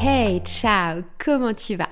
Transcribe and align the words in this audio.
Hey, 0.00 0.40
ciao, 0.44 1.02
comment 1.18 1.54
tu 1.54 1.74
vas? 1.74 1.88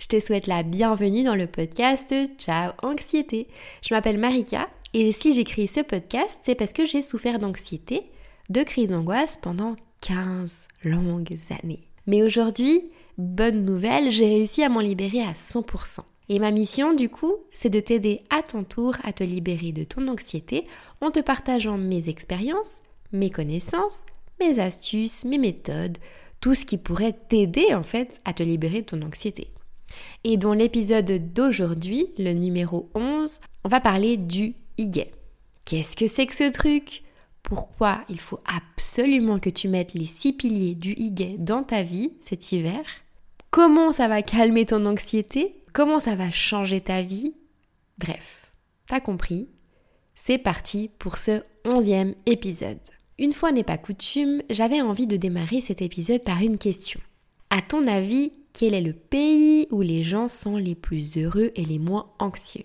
Je 0.00 0.06
te 0.06 0.20
souhaite 0.20 0.46
la 0.46 0.62
bienvenue 0.62 1.24
dans 1.24 1.34
le 1.34 1.48
podcast 1.48 2.14
Ciao 2.38 2.70
Anxiété. 2.84 3.48
Je 3.82 3.92
m'appelle 3.92 4.16
Marika 4.16 4.68
et 4.94 5.10
si 5.10 5.32
j'écris 5.32 5.66
ce 5.66 5.80
podcast, 5.80 6.38
c'est 6.42 6.54
parce 6.54 6.72
que 6.72 6.86
j'ai 6.86 7.02
souffert 7.02 7.40
d'anxiété, 7.40 8.12
de 8.48 8.62
crise 8.62 8.90
d'angoisse 8.90 9.38
pendant 9.42 9.74
15 10.02 10.68
longues 10.84 11.36
années. 11.50 11.88
Mais 12.06 12.22
aujourd'hui, 12.22 12.92
bonne 13.18 13.64
nouvelle, 13.64 14.12
j'ai 14.12 14.26
réussi 14.26 14.62
à 14.62 14.68
m'en 14.68 14.78
libérer 14.78 15.22
à 15.22 15.32
100%. 15.32 15.98
Et 16.28 16.38
ma 16.38 16.52
mission, 16.52 16.94
du 16.94 17.08
coup, 17.08 17.34
c'est 17.52 17.70
de 17.70 17.80
t'aider 17.80 18.22
à 18.30 18.42
ton 18.42 18.62
tour 18.62 18.94
à 19.02 19.12
te 19.12 19.24
libérer 19.24 19.72
de 19.72 19.82
ton 19.82 20.06
anxiété 20.06 20.68
en 21.00 21.10
te 21.10 21.18
partageant 21.18 21.76
mes 21.76 22.08
expériences, 22.08 22.82
mes 23.10 23.30
connaissances, 23.30 24.04
mes 24.38 24.60
astuces, 24.60 25.24
mes 25.24 25.38
méthodes, 25.38 25.98
tout 26.40 26.54
ce 26.54 26.64
qui 26.64 26.78
pourrait 26.78 27.16
t'aider 27.28 27.74
en 27.74 27.82
fait 27.82 28.20
à 28.24 28.32
te 28.32 28.42
libérer 28.42 28.82
de 28.82 28.86
ton 28.86 29.02
anxiété. 29.02 29.48
Et 30.24 30.36
dans 30.36 30.52
l'épisode 30.52 31.32
d'aujourd'hui, 31.32 32.08
le 32.18 32.32
numéro 32.32 32.90
11, 32.94 33.40
on 33.64 33.68
va 33.68 33.80
parler 33.80 34.16
du 34.16 34.54
higuet. 34.76 35.12
Qu'est-ce 35.64 35.96
que 35.96 36.06
c'est 36.06 36.26
que 36.26 36.34
ce 36.34 36.50
truc? 36.50 37.02
Pourquoi 37.42 38.04
il 38.08 38.20
faut 38.20 38.40
absolument 38.46 39.38
que 39.38 39.50
tu 39.50 39.68
mettes 39.68 39.94
les 39.94 40.04
six 40.04 40.32
piliers 40.32 40.74
du 40.74 40.92
higuet 40.92 41.36
dans 41.38 41.62
ta 41.62 41.82
vie 41.82 42.12
cet 42.20 42.52
hiver? 42.52 42.82
Comment 43.50 43.92
ça 43.92 44.08
va 44.08 44.22
calmer 44.22 44.66
ton 44.66 44.84
anxiété? 44.84 45.62
Comment 45.72 46.00
ça 46.00 46.14
va 46.14 46.30
changer 46.30 46.80
ta 46.80 47.02
vie? 47.02 47.34
Bref, 47.98 48.52
t'as 48.86 49.00
compris, 49.00 49.48
c'est 50.14 50.38
parti 50.38 50.90
pour 50.98 51.16
ce 51.16 51.42
onzième 51.64 52.14
épisode. 52.26 52.78
Une 53.20 53.32
fois 53.32 53.50
n'est 53.50 53.64
pas 53.64 53.78
coutume, 53.78 54.42
j'avais 54.48 54.80
envie 54.80 55.08
de 55.08 55.16
démarrer 55.16 55.60
cet 55.60 55.82
épisode 55.82 56.22
par 56.22 56.40
une 56.40 56.56
question. 56.56 57.00
À 57.50 57.62
ton 57.62 57.84
avis, 57.88 58.32
quel 58.52 58.74
est 58.74 58.80
le 58.80 58.92
pays 58.92 59.66
où 59.72 59.82
les 59.82 60.04
gens 60.04 60.28
sont 60.28 60.56
les 60.56 60.76
plus 60.76 61.16
heureux 61.16 61.50
et 61.56 61.64
les 61.64 61.80
moins 61.80 62.12
anxieux? 62.20 62.64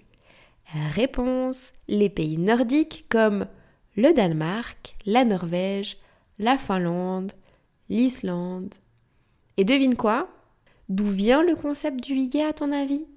Réponse, 0.94 1.72
les 1.88 2.10
pays 2.10 2.38
nordiques 2.38 3.06
comme 3.10 3.48
le 3.96 4.14
Danemark, 4.14 4.96
la 5.08 5.26
Norvège, 5.26 5.98
la 6.38 6.60
Finlande, 6.60 7.32
l'Islande. 7.90 8.76
Et 9.58 9.66
devine 9.66 9.96
quoi? 9.96 10.30
D'où 10.88 11.10
vient 11.10 11.42
le 11.42 11.56
concept 11.56 12.04
du 12.04 12.14
hygge 12.14 12.36
à 12.42 12.54
ton 12.54 12.72
avis? 12.72 13.08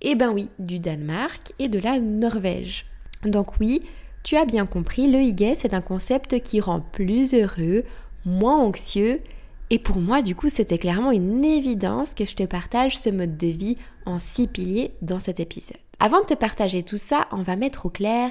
Eh 0.00 0.14
ben 0.14 0.32
oui, 0.32 0.48
du 0.60 0.78
Danemark 0.78 1.52
et 1.58 1.68
de 1.68 1.80
la 1.80 1.98
Norvège. 1.98 2.86
Donc 3.24 3.58
oui, 3.58 3.82
tu 4.26 4.36
as 4.36 4.44
bien 4.44 4.66
compris, 4.66 5.08
le 5.08 5.22
hygge 5.22 5.54
c'est 5.54 5.72
un 5.72 5.80
concept 5.80 6.42
qui 6.42 6.58
rend 6.58 6.80
plus 6.80 7.32
heureux, 7.32 7.84
moins 8.24 8.58
anxieux 8.58 9.22
et 9.70 9.78
pour 9.78 9.98
moi, 9.98 10.22
du 10.22 10.34
coup, 10.34 10.48
c'était 10.48 10.78
clairement 10.78 11.12
une 11.12 11.44
évidence 11.44 12.12
que 12.12 12.24
je 12.24 12.34
te 12.34 12.42
partage 12.42 12.96
ce 12.96 13.08
mode 13.08 13.36
de 13.36 13.46
vie 13.46 13.76
en 14.04 14.18
six 14.18 14.46
piliers 14.46 14.94
dans 15.00 15.18
cet 15.18 15.40
épisode. 15.40 15.78
Avant 16.00 16.20
de 16.20 16.26
te 16.26 16.34
partager 16.34 16.82
tout 16.82 16.98
ça, 16.98 17.26
on 17.30 17.42
va 17.42 17.56
mettre 17.56 17.86
au 17.86 17.90
clair 17.90 18.30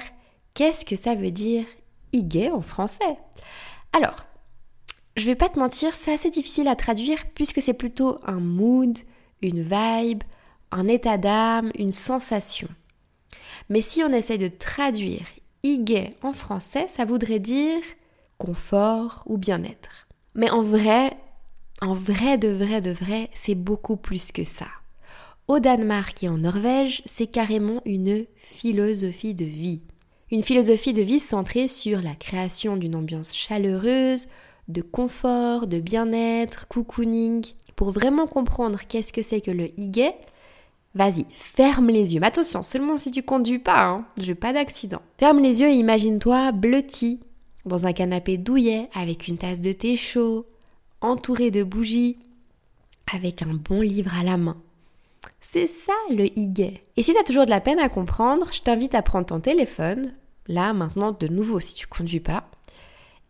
qu'est-ce 0.54 0.84
que 0.84 0.96
ça 0.96 1.14
veut 1.14 1.30
dire 1.30 1.64
hygge 2.12 2.50
en 2.52 2.62
français? 2.62 3.16
Alors, 3.94 4.26
je 5.16 5.26
vais 5.26 5.34
pas 5.34 5.48
te 5.48 5.58
mentir, 5.58 5.94
c'est 5.94 6.12
assez 6.12 6.30
difficile 6.30 6.68
à 6.68 6.76
traduire 6.76 7.24
puisque 7.34 7.62
c'est 7.62 7.74
plutôt 7.74 8.18
un 8.26 8.40
mood, 8.40 8.96
une 9.40 9.62
vibe, 9.62 10.22
un 10.72 10.84
état 10.84 11.18
d'âme, 11.18 11.70
une 11.78 11.92
sensation. 11.92 12.68
Mais 13.70 13.80
si 13.80 14.02
on 14.02 14.12
essaie 14.12 14.38
de 14.38 14.48
traduire 14.48 15.26
hygge 15.66 16.10
en 16.22 16.32
français, 16.32 16.86
ça 16.88 17.04
voudrait 17.04 17.40
dire 17.40 17.82
confort 18.38 19.22
ou 19.26 19.36
bien-être. 19.36 20.06
Mais 20.34 20.50
en 20.50 20.62
vrai, 20.62 21.16
en 21.80 21.94
vrai 21.94 22.38
de 22.38 22.48
vrai 22.48 22.80
de 22.80 22.90
vrai, 22.90 23.30
c'est 23.34 23.54
beaucoup 23.54 23.96
plus 23.96 24.30
que 24.30 24.44
ça. 24.44 24.66
Au 25.48 25.58
Danemark 25.58 26.22
et 26.22 26.28
en 26.28 26.38
Norvège, 26.38 27.02
c'est 27.04 27.26
carrément 27.26 27.80
une 27.84 28.26
philosophie 28.36 29.34
de 29.34 29.44
vie. 29.44 29.80
Une 30.30 30.42
philosophie 30.42 30.92
de 30.92 31.02
vie 31.02 31.20
centrée 31.20 31.68
sur 31.68 32.02
la 32.02 32.14
création 32.14 32.76
d'une 32.76 32.96
ambiance 32.96 33.34
chaleureuse, 33.34 34.26
de 34.68 34.82
confort, 34.82 35.66
de 35.66 35.78
bien-être, 35.78 36.66
cocooning. 36.68 37.46
Pour 37.76 37.92
vraiment 37.92 38.26
comprendre 38.26 38.80
qu'est-ce 38.88 39.12
que 39.12 39.22
c'est 39.22 39.40
que 39.40 39.50
le 39.50 39.68
hygge, 39.78 40.12
vas-y, 40.96 41.26
ferme 41.30 41.88
les 41.88 42.14
yeux. 42.14 42.20
Mais 42.20 42.26
attention, 42.26 42.62
seulement 42.62 42.96
si 42.96 43.10
tu 43.10 43.22
conduis 43.22 43.58
pas, 43.58 43.86
hein, 43.86 44.06
je 44.18 44.28
veux 44.28 44.34
pas 44.34 44.52
d'accident. 44.52 45.02
Ferme 45.18 45.40
les 45.40 45.60
yeux 45.60 45.68
et 45.68 45.74
imagine-toi 45.74 46.52
blotti 46.52 47.20
dans 47.66 47.86
un 47.86 47.92
canapé 47.92 48.38
douillet 48.38 48.88
avec 48.94 49.28
une 49.28 49.38
tasse 49.38 49.60
de 49.60 49.72
thé 49.72 49.96
chaud, 49.96 50.46
entouré 51.00 51.50
de 51.50 51.62
bougies, 51.62 52.18
avec 53.12 53.42
un 53.42 53.54
bon 53.54 53.80
livre 53.80 54.12
à 54.18 54.24
la 54.24 54.38
main. 54.38 54.56
C'est 55.40 55.66
ça 55.66 55.92
le 56.10 56.26
hygge. 56.38 56.80
Et 56.96 57.02
si 57.02 57.12
tu 57.12 57.18
as 57.18 57.24
toujours 57.24 57.44
de 57.44 57.50
la 57.50 57.60
peine 57.60 57.78
à 57.78 57.88
comprendre, 57.88 58.48
je 58.52 58.62
t'invite 58.62 58.94
à 58.94 59.02
prendre 59.02 59.26
ton 59.26 59.40
téléphone, 59.40 60.14
là 60.48 60.72
maintenant 60.72 61.12
de 61.12 61.28
nouveau 61.28 61.60
si 61.60 61.74
tu 61.74 61.86
conduis 61.86 62.20
pas, 62.20 62.48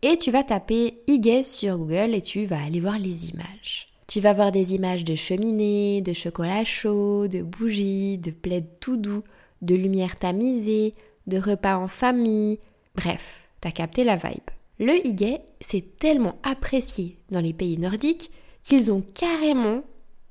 et 0.01 0.17
tu 0.17 0.31
vas 0.31 0.43
taper 0.43 1.01
hygge 1.07 1.43
sur 1.43 1.77
Google 1.77 2.13
et 2.13 2.21
tu 2.21 2.45
vas 2.45 2.63
aller 2.63 2.79
voir 2.79 2.97
les 2.97 3.29
images. 3.29 3.87
Tu 4.07 4.21
vas 4.21 4.31
voir 4.31 4.53
des 4.53 4.73
images 4.73 5.03
de 5.03 5.15
cheminées, 5.15 6.01
de 6.01 6.13
chocolat 6.13 6.63
chaud, 6.63 7.27
de 7.27 7.41
bougies, 7.41 8.17
de 8.17 8.31
plaids 8.31 8.65
tout 8.79 8.95
doux, 8.95 9.23
de 9.61 9.75
lumière 9.75 10.17
tamisée, 10.17 10.95
de 11.27 11.37
repas 11.37 11.75
en 11.75 11.89
famille. 11.89 12.59
Bref, 12.95 13.49
t'as 13.59 13.71
capté 13.71 14.05
la 14.05 14.15
vibe. 14.15 14.49
Le 14.79 15.05
hygge, 15.05 15.39
c'est 15.59 15.97
tellement 15.97 16.37
apprécié 16.43 17.17
dans 17.31 17.41
les 17.41 17.51
pays 17.51 17.77
nordiques 17.77 18.31
qu'ils 18.63 18.93
ont 18.93 19.03
carrément 19.13 19.83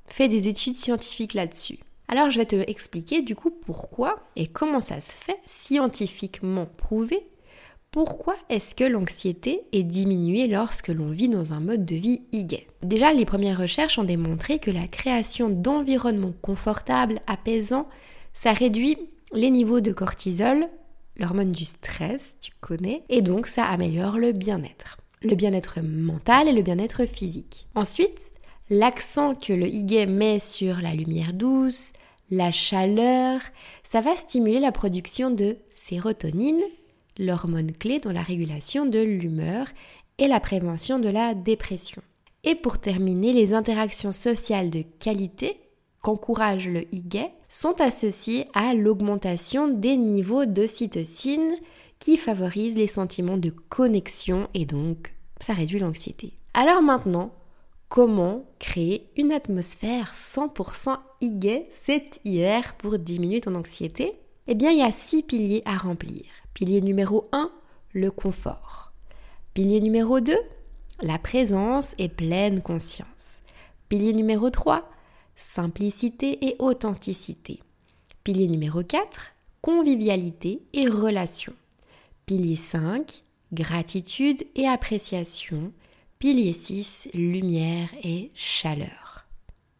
fait 0.07 0.27
des 0.27 0.47
études 0.47 0.77
scientifiques 0.77 1.35
là-dessus. 1.35 1.77
Alors 2.07 2.31
je 2.31 2.39
vais 2.39 2.45
te 2.45 2.55
expliquer 2.55 3.21
du 3.21 3.35
coup 3.35 3.51
pourquoi 3.51 4.23
et 4.35 4.47
comment 4.47 4.81
ça 4.81 5.01
se 5.01 5.11
fait 5.11 5.39
scientifiquement 5.45 6.65
prouvé 6.65 7.27
pourquoi 7.91 8.35
est-ce 8.49 8.75
que 8.75 8.83
l'anxiété 8.83 9.61
est 9.71 9.83
diminuée 9.83 10.47
lorsque 10.47 10.89
l'on 10.89 11.09
vit 11.09 11.29
dans 11.29 11.53
un 11.53 11.59
mode 11.59 11.85
de 11.85 11.95
vie 11.95 12.21
hygge 12.31 12.65
Déjà, 12.83 13.13
les 13.13 13.25
premières 13.25 13.59
recherches 13.59 13.97
ont 13.97 14.03
démontré 14.03 14.59
que 14.59 14.71
la 14.71 14.87
création 14.87 15.49
d'environnements 15.49 16.33
confortables, 16.41 17.21
apaisants, 17.27 17.87
ça 18.33 18.53
réduit 18.53 18.97
les 19.33 19.49
niveaux 19.49 19.81
de 19.81 19.91
cortisol, 19.91 20.67
l'hormone 21.17 21.51
du 21.51 21.65
stress, 21.65 22.37
tu 22.39 22.51
connais, 22.61 23.03
et 23.09 23.21
donc 23.21 23.47
ça 23.47 23.65
améliore 23.65 24.19
le 24.19 24.31
bien-être. 24.31 24.97
Le 25.23 25.35
bien-être 25.35 25.81
mental 25.81 26.47
et 26.47 26.53
le 26.53 26.61
bien-être 26.61 27.05
physique. 27.05 27.67
Ensuite, 27.73 28.31
l'accent 28.69 29.33
que 29.33 29.53
le 29.53 29.67
hygge 29.67 30.07
met 30.07 30.39
sur 30.39 30.77
la 30.81 30.93
lumière 30.93 31.33
douce, 31.33 31.93
la 32.29 32.51
chaleur, 32.51 33.39
ça 33.83 34.01
va 34.01 34.15
stimuler 34.15 34.59
la 34.59 34.71
production 34.71 35.31
de 35.31 35.57
sérotonine 35.71 36.61
l'hormone 37.19 37.71
clé 37.71 37.99
dans 37.99 38.11
la 38.11 38.21
régulation 38.21 38.85
de 38.85 38.99
l'humeur 38.99 39.67
et 40.17 40.27
la 40.27 40.39
prévention 40.39 40.99
de 40.99 41.09
la 41.09 41.33
dépression. 41.33 42.01
Et 42.43 42.55
pour 42.55 42.79
terminer, 42.79 43.33
les 43.33 43.53
interactions 43.53 44.11
sociales 44.11 44.69
de 44.69 44.83
qualité 44.99 45.59
qu'encourage 46.01 46.67
le 46.67 46.83
hygge 46.93 47.27
sont 47.49 47.81
associées 47.81 48.47
à 48.53 48.73
l'augmentation 48.73 49.67
des 49.67 49.97
niveaux 49.97 50.45
d'ocytocine 50.45 51.55
qui 51.99 52.17
favorise 52.17 52.75
les 52.75 52.87
sentiments 52.87 53.37
de 53.37 53.49
connexion 53.49 54.47
et 54.53 54.65
donc 54.65 55.13
ça 55.39 55.53
réduit 55.53 55.79
l'anxiété. 55.79 56.33
Alors 56.53 56.81
maintenant, 56.81 57.31
comment 57.89 58.45
créer 58.59 59.09
une 59.17 59.31
atmosphère 59.31 60.13
100% 60.13 60.97
hygge 61.21 61.63
cet 61.69 62.19
hiver 62.25 62.75
pour 62.77 62.99
diminuer 62.99 63.41
ton 63.41 63.55
anxiété? 63.55 64.13
Eh 64.47 64.55
bien, 64.55 64.71
il 64.71 64.79
y 64.79 64.83
a 64.83 64.91
six 64.91 65.23
piliers 65.23 65.61
à 65.65 65.77
remplir. 65.77 66.23
Pilier 66.53 66.81
numéro 66.81 67.27
1, 67.33 67.51
le 67.93 68.11
confort. 68.11 68.93
Pilier 69.53 69.81
numéro 69.81 70.21
2, 70.21 70.35
la 71.01 71.19
présence 71.19 71.95
et 71.97 72.07
pleine 72.07 72.61
conscience. 72.61 73.41
Pilier 73.89 74.13
numéro 74.13 74.49
3, 74.49 74.89
simplicité 75.35 76.47
et 76.47 76.55
authenticité. 76.59 77.59
Pilier 78.23 78.47
numéro 78.47 78.83
4, 78.83 79.33
convivialité 79.61 80.61
et 80.73 80.87
relation. 80.87 81.53
Pilier 82.25 82.55
5, 82.55 83.23
gratitude 83.51 84.43
et 84.55 84.67
appréciation. 84.67 85.73
Pilier 86.19 86.53
6, 86.53 87.09
lumière 87.13 87.89
et 88.03 88.31
chaleur. 88.33 89.06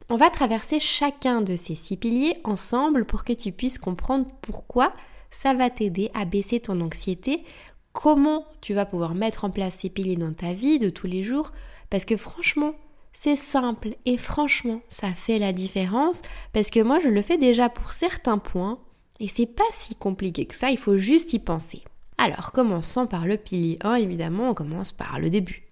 On 0.10 0.16
va 0.16 0.30
traverser 0.30 0.80
chacun 0.80 1.42
de 1.42 1.58
ces 1.58 1.76
six 1.76 1.98
piliers 1.98 2.38
ensemble 2.46 3.06
pour 3.06 3.26
que 3.26 3.34
tu 3.34 3.52
puisses 3.52 3.78
comprendre 3.78 4.26
pourquoi 4.42 4.94
ça 5.32 5.54
va 5.54 5.70
t'aider 5.70 6.10
à 6.14 6.24
baisser 6.24 6.62
ton 6.62 6.80
anxiété. 6.80 7.44
Comment 7.92 8.46
tu 8.62 8.74
vas 8.74 8.86
pouvoir 8.86 9.16
mettre 9.16 9.44
en 9.44 9.50
place 9.50 9.76
ces 9.80 9.90
piliers 9.90 10.16
dans 10.16 10.34
ta 10.34 10.54
vie 10.54 10.80
de 10.80 10.90
tous 10.90 11.08
les 11.08 11.24
jours 11.24 11.52
Parce 11.90 12.06
que 12.06 12.16
franchement, 12.16 12.74
c'est 13.12 13.36
simple 13.36 13.96
et 14.06 14.18
franchement, 14.18 14.82
ça 14.88 15.12
fait 15.12 15.40
la 15.40 15.52
différence 15.52 16.22
parce 16.54 16.70
que 16.70 16.80
moi 16.80 17.00
je 17.00 17.10
le 17.10 17.22
fais 17.22 17.38
déjà 17.38 17.68
pour 17.68 17.92
certains 17.92 18.38
points 18.38 18.80
et 19.20 19.28
c'est 19.28 19.46
pas 19.48 19.64
si 19.74 19.96
compliqué 19.96 20.46
que 20.46 20.56
ça, 20.56 20.70
il 20.70 20.78
faut 20.78 20.98
juste 20.98 21.34
y 21.34 21.40
penser. 21.40 21.84
Alors, 22.18 22.52
commençons 22.52 23.08
par 23.08 23.26
le 23.26 23.38
pilier 23.38 23.78
1, 23.82 23.96
évidemment, 23.96 24.50
on 24.50 24.54
commence 24.54 24.92
par 24.92 25.20
le 25.20 25.30
début. 25.30 25.68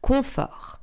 Confort. 0.00 0.80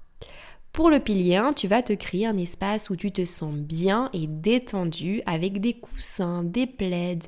Pour 0.76 0.90
le 0.90 1.00
pilier 1.00 1.38
1, 1.38 1.54
tu 1.54 1.70
vas 1.70 1.82
te 1.82 1.94
créer 1.94 2.28
un 2.28 2.36
espace 2.36 2.90
où 2.90 2.98
tu 2.98 3.10
te 3.10 3.24
sens 3.24 3.54
bien 3.54 4.10
et 4.12 4.28
détendu 4.28 5.22
avec 5.26 5.62
des 5.62 5.74
coussins, 5.74 6.44
des 6.44 6.68
plaids, 6.68 7.20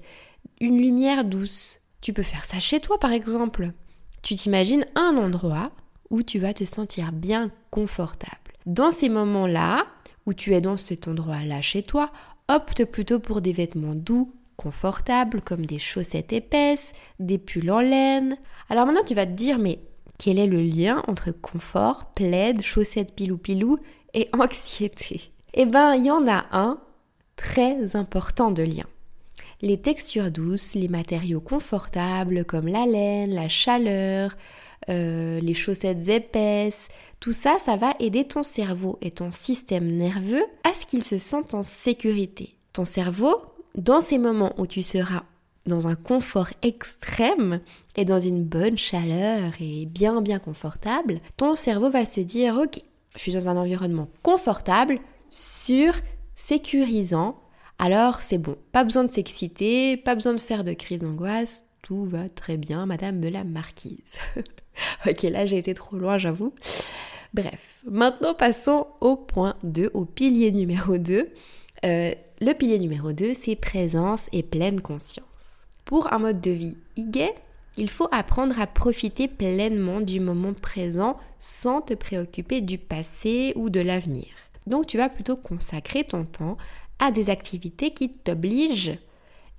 une 0.59 0.81
lumière 0.81 1.23
douce. 1.23 1.79
Tu 2.01 2.11
peux 2.11 2.23
faire 2.23 2.43
ça 2.43 2.59
chez 2.59 2.81
toi 2.81 2.99
par 2.99 3.13
exemple. 3.13 3.71
Tu 4.21 4.35
t'imagines 4.35 4.85
un 4.95 5.15
endroit 5.15 5.71
où 6.09 6.23
tu 6.23 6.39
vas 6.39 6.53
te 6.53 6.65
sentir 6.65 7.13
bien 7.13 7.49
confortable. 7.71 8.35
Dans 8.65 8.91
ces 8.91 9.07
moments-là, 9.07 9.87
où 10.25 10.33
tu 10.33 10.53
es 10.53 10.59
dans 10.59 10.75
cet 10.75 11.07
endroit-là 11.07 11.61
chez 11.61 11.83
toi, 11.83 12.11
opte 12.49 12.83
plutôt 12.83 13.21
pour 13.21 13.39
des 13.39 13.53
vêtements 13.53 13.95
doux, 13.95 14.33
confortables, 14.57 15.41
comme 15.41 15.65
des 15.65 15.79
chaussettes 15.79 16.33
épaisses, 16.33 16.91
des 17.21 17.37
pulls 17.37 17.71
en 17.71 17.79
laine. 17.79 18.37
Alors 18.69 18.85
maintenant, 18.85 19.05
tu 19.07 19.15
vas 19.15 19.25
te 19.25 19.31
dire, 19.31 19.57
mais 19.57 19.79
quel 20.17 20.39
est 20.39 20.47
le 20.47 20.61
lien 20.61 21.03
entre 21.07 21.31
confort, 21.31 22.11
plaid, 22.15 22.61
chaussettes 22.61 23.15
pilou-pilou 23.15 23.77
et 24.13 24.29
anxiété? 24.37 25.31
Eh 25.53 25.65
bien, 25.65 25.95
il 25.95 26.05
y 26.05 26.11
en 26.11 26.27
a 26.27 26.45
un 26.51 26.79
très 27.35 27.95
important 27.95 28.51
de 28.51 28.63
lien. 28.63 28.85
Les 29.61 29.79
textures 29.79 30.31
douces, 30.31 30.75
les 30.75 30.87
matériaux 30.87 31.39
confortables 31.39 32.45
comme 32.45 32.67
la 32.67 32.85
laine, 32.85 33.33
la 33.33 33.47
chaleur, 33.47 34.35
euh, 34.89 35.39
les 35.39 35.53
chaussettes 35.53 36.07
épaisses, 36.09 36.89
tout 37.19 37.33
ça, 37.33 37.57
ça 37.59 37.75
va 37.75 37.93
aider 37.99 38.25
ton 38.25 38.43
cerveau 38.43 38.99
et 39.01 39.09
ton 39.09 39.31
système 39.31 39.87
nerveux 39.87 40.43
à 40.63 40.73
ce 40.73 40.85
qu'ils 40.85 41.03
se 41.03 41.17
sentent 41.17 41.55
en 41.55 41.63
sécurité. 41.63 42.55
Ton 42.73 42.85
cerveau, 42.85 43.35
dans 43.75 43.99
ces 43.99 44.19
moments 44.19 44.53
où 44.59 44.67
tu 44.67 44.83
seras 44.83 45.23
dans 45.67 45.87
un 45.87 45.95
confort 45.95 46.49
extrême 46.61 47.61
et 47.95 48.05
dans 48.05 48.19
une 48.19 48.43
bonne 48.43 48.77
chaleur 48.77 49.51
et 49.59 49.85
bien 49.85 50.21
bien 50.21 50.39
confortable, 50.39 51.19
ton 51.35 51.55
cerveau 51.55 51.89
va 51.89 52.05
se 52.05 52.21
dire 52.21 52.55
ok, 52.55 52.79
je 53.15 53.19
suis 53.19 53.33
dans 53.33 53.49
un 53.49 53.57
environnement 53.57 54.09
confortable, 54.23 54.99
sûr, 55.29 55.93
sécurisant, 56.35 57.39
alors 57.79 58.21
c'est 58.21 58.37
bon, 58.37 58.55
pas 58.71 58.83
besoin 58.83 59.03
de 59.03 59.09
s'exciter, 59.09 59.97
pas 59.97 60.15
besoin 60.15 60.33
de 60.33 60.39
faire 60.39 60.63
de 60.63 60.73
crise 60.73 61.01
d'angoisse, 61.01 61.67
tout 61.81 62.05
va 62.05 62.29
très 62.29 62.57
bien, 62.57 62.85
madame 62.85 63.21
la 63.21 63.43
marquise. 63.43 64.17
ok, 65.07 65.23
là 65.23 65.45
j'ai 65.45 65.57
été 65.57 65.73
trop 65.73 65.97
loin, 65.97 66.17
j'avoue. 66.17 66.53
Bref, 67.33 67.81
maintenant 67.85 68.33
passons 68.33 68.87
au 69.01 69.15
point 69.15 69.55
2, 69.63 69.91
au 69.93 70.05
pilier 70.05 70.51
numéro 70.51 70.97
2. 70.97 71.29
Euh, 71.85 72.11
le 72.41 72.53
pilier 72.53 72.79
numéro 72.79 73.13
2, 73.13 73.33
c'est 73.33 73.55
présence 73.55 74.27
et 74.31 74.43
pleine 74.43 74.81
conscience. 74.81 75.36
Pour 75.87 76.11
un 76.11 76.19
mode 76.19 76.41
de 76.41 76.51
vie 76.51 76.75
iguet, 76.97 77.33
il 77.77 77.89
faut 77.89 78.09
apprendre 78.11 78.59
à 78.59 78.67
profiter 78.67 79.29
pleinement 79.29 80.01
du 80.01 80.19
moment 80.19 80.51
présent 80.51 81.15
sans 81.39 81.79
te 81.79 81.93
préoccuper 81.93 82.59
du 82.59 82.77
passé 82.77 83.53
ou 83.55 83.69
de 83.69 83.79
l'avenir. 83.79 84.27
Donc 84.65 84.85
tu 84.85 84.97
vas 84.97 85.07
plutôt 85.07 85.37
consacrer 85.37 86.03
ton 86.03 86.25
temps 86.25 86.57
à 86.99 87.11
des 87.11 87.29
activités 87.29 87.91
qui 87.91 88.09
t'obligent 88.09 88.99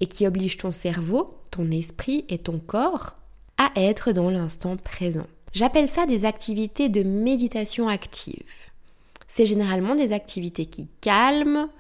et 0.01 0.07
qui 0.07 0.27
obligent 0.27 0.59
ton 0.59 0.71
cerveau, 0.71 1.39
ton 1.51 1.71
esprit 1.71 2.27
et 2.29 2.37
ton 2.37 2.59
corps 2.59 3.17
à 3.57 3.71
être 3.77 4.13
dans 4.13 4.29
l'instant 4.29 4.77
présent. 4.77 5.27
J'appelle 5.55 5.89
ça 5.89 6.05
des 6.05 6.27
activités 6.27 6.91
de 6.91 7.05
méditation 7.05 7.89
active. 7.89 8.69
C'est 9.29 9.47
généralement 9.47 9.95
des 9.95 10.13
activités 10.13 10.67
qui 10.67 10.89
calment, 11.01 11.71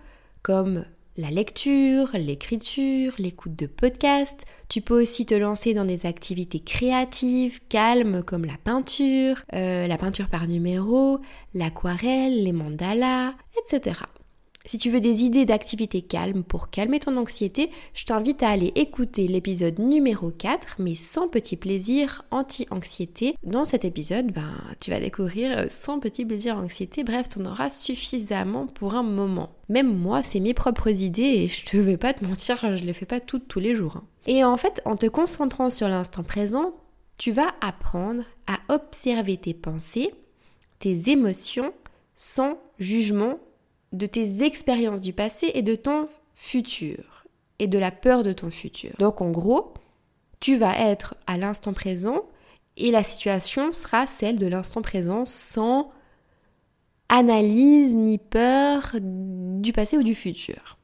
comme 0.42 0.86
la 1.18 1.30
lecture, 1.30 2.10
l'écriture, 2.14 3.12
l'écoute 3.18 3.56
de 3.56 3.66
podcasts. 3.66 4.46
Tu 4.68 4.80
peux 4.80 5.02
aussi 5.02 5.26
te 5.26 5.34
lancer 5.34 5.74
dans 5.74 5.84
des 5.84 6.06
activités 6.06 6.60
créatives, 6.60 7.58
calmes, 7.68 8.22
comme 8.22 8.44
la 8.44 8.56
peinture, 8.62 9.42
euh, 9.52 9.88
la 9.88 9.98
peinture 9.98 10.28
par 10.28 10.46
numéro, 10.46 11.18
l'aquarelle, 11.54 12.44
les 12.44 12.52
mandalas, 12.52 13.32
etc. 13.58 13.96
Si 14.68 14.76
tu 14.76 14.90
veux 14.90 15.00
des 15.00 15.24
idées 15.24 15.46
d'activités 15.46 16.02
calmes 16.02 16.44
pour 16.44 16.68
calmer 16.68 17.00
ton 17.00 17.16
anxiété, 17.16 17.70
je 17.94 18.04
t'invite 18.04 18.42
à 18.42 18.50
aller 18.50 18.70
écouter 18.74 19.26
l'épisode 19.26 19.78
numéro 19.78 20.30
4, 20.30 20.76
mais 20.78 20.94
sans 20.94 21.26
petit 21.26 21.56
plaisir 21.56 22.26
anti-anxiété. 22.30 23.34
Dans 23.42 23.64
cet 23.64 23.86
épisode, 23.86 24.30
ben, 24.30 24.52
tu 24.78 24.90
vas 24.90 25.00
découvrir 25.00 25.70
100 25.70 26.00
petits 26.00 26.26
plaisirs 26.26 26.58
anxiété, 26.58 27.02
bref, 27.02 27.30
tu 27.30 27.40
en 27.40 27.46
auras 27.46 27.70
suffisamment 27.70 28.66
pour 28.66 28.94
un 28.94 29.02
moment. 29.02 29.52
Même 29.70 29.90
moi, 29.90 30.22
c'est 30.22 30.38
mes 30.38 30.52
propres 30.52 31.02
idées 31.02 31.22
et 31.22 31.48
je 31.48 31.64
te 31.64 31.78
vais 31.78 31.96
pas 31.96 32.12
te 32.12 32.22
mentir, 32.22 32.58
je 32.76 32.84
les 32.84 32.92
fais 32.92 33.06
pas 33.06 33.20
toutes 33.20 33.48
tous 33.48 33.60
les 33.60 33.74
jours. 33.74 33.96
Hein. 33.96 34.04
Et 34.26 34.44
en 34.44 34.58
fait, 34.58 34.82
en 34.84 34.96
te 34.96 35.06
concentrant 35.06 35.70
sur 35.70 35.88
l'instant 35.88 36.24
présent, 36.24 36.74
tu 37.16 37.30
vas 37.30 37.54
apprendre 37.62 38.24
à 38.46 38.58
observer 38.74 39.38
tes 39.38 39.54
pensées, 39.54 40.12
tes 40.78 41.08
émotions 41.08 41.72
sans 42.14 42.58
jugement 42.78 43.38
de 43.92 44.06
tes 44.06 44.42
expériences 44.42 45.00
du 45.00 45.12
passé 45.12 45.50
et 45.54 45.62
de 45.62 45.74
ton 45.74 46.08
futur 46.34 47.24
et 47.58 47.66
de 47.66 47.78
la 47.78 47.90
peur 47.90 48.22
de 48.22 48.32
ton 48.32 48.50
futur. 48.50 48.92
Donc 48.98 49.20
en 49.20 49.30
gros, 49.30 49.74
tu 50.40 50.56
vas 50.56 50.78
être 50.78 51.16
à 51.26 51.36
l'instant 51.36 51.72
présent 51.72 52.22
et 52.76 52.90
la 52.90 53.02
situation 53.02 53.72
sera 53.72 54.06
celle 54.06 54.38
de 54.38 54.46
l'instant 54.46 54.82
présent 54.82 55.24
sans 55.24 55.90
analyse 57.08 57.94
ni 57.94 58.18
peur 58.18 58.94
du 59.00 59.72
passé 59.72 59.96
ou 59.96 60.02
du 60.02 60.14
futur. 60.14 60.78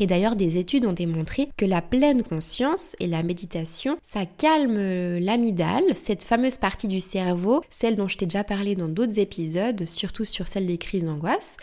Et 0.00 0.06
d'ailleurs, 0.06 0.34
des 0.34 0.58
études 0.58 0.86
ont 0.86 0.92
démontré 0.92 1.50
que 1.56 1.64
la 1.64 1.80
pleine 1.80 2.24
conscience 2.24 2.96
et 2.98 3.06
la 3.06 3.22
méditation, 3.22 3.96
ça 4.02 4.26
calme 4.26 4.76
l'amygdale, 5.18 5.84
cette 5.94 6.24
fameuse 6.24 6.58
partie 6.58 6.88
du 6.88 7.00
cerveau, 7.00 7.62
celle 7.70 7.94
dont 7.94 8.08
je 8.08 8.16
t'ai 8.16 8.26
déjà 8.26 8.42
parlé 8.42 8.74
dans 8.74 8.88
d'autres 8.88 9.20
épisodes, 9.20 9.84
surtout 9.86 10.24
sur 10.24 10.48
celle 10.48 10.66
des 10.66 10.78
crises 10.78 11.04
d'angoisse. 11.04 11.56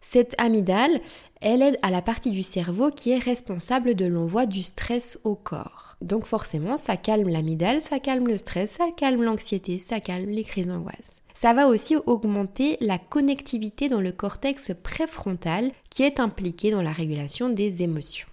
Cette 0.00 0.34
amygdale, 0.38 1.00
elle 1.40 1.62
aide 1.62 1.78
à 1.82 1.90
la 1.90 2.02
partie 2.02 2.30
du 2.30 2.42
cerveau 2.42 2.90
qui 2.90 3.10
est 3.10 3.18
responsable 3.18 3.94
de 3.94 4.06
l'envoi 4.06 4.46
du 4.46 4.62
stress 4.62 5.18
au 5.24 5.34
corps. 5.34 5.96
Donc 6.00 6.24
forcément, 6.24 6.76
ça 6.76 6.96
calme 6.96 7.28
l'amygdale, 7.28 7.82
ça 7.82 7.98
calme 7.98 8.26
le 8.26 8.38
stress, 8.38 8.72
ça 8.72 8.88
calme 8.96 9.22
l'anxiété, 9.22 9.78
ça 9.78 10.00
calme 10.00 10.30
les 10.30 10.44
crises 10.44 10.68
d'angoisse. 10.68 11.20
Ça 11.34 11.52
va 11.52 11.68
aussi 11.68 11.96
augmenter 12.06 12.76
la 12.80 12.98
connectivité 12.98 13.88
dans 13.88 14.00
le 14.00 14.12
cortex 14.12 14.72
préfrontal 14.82 15.70
qui 15.90 16.02
est 16.02 16.20
impliqué 16.20 16.70
dans 16.70 16.82
la 16.82 16.92
régulation 16.92 17.48
des 17.48 17.82
émotions. 17.82 18.26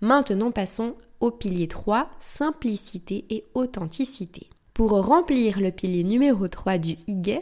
Maintenant, 0.00 0.50
passons 0.50 0.96
au 1.20 1.30
pilier 1.30 1.68
3, 1.68 2.10
simplicité 2.18 3.24
et 3.30 3.44
authenticité. 3.54 4.50
Pour 4.74 4.90
remplir 4.90 5.60
le 5.60 5.70
pilier 5.70 6.02
numéro 6.02 6.48
3 6.48 6.78
du 6.78 6.96
Igue, 7.06 7.40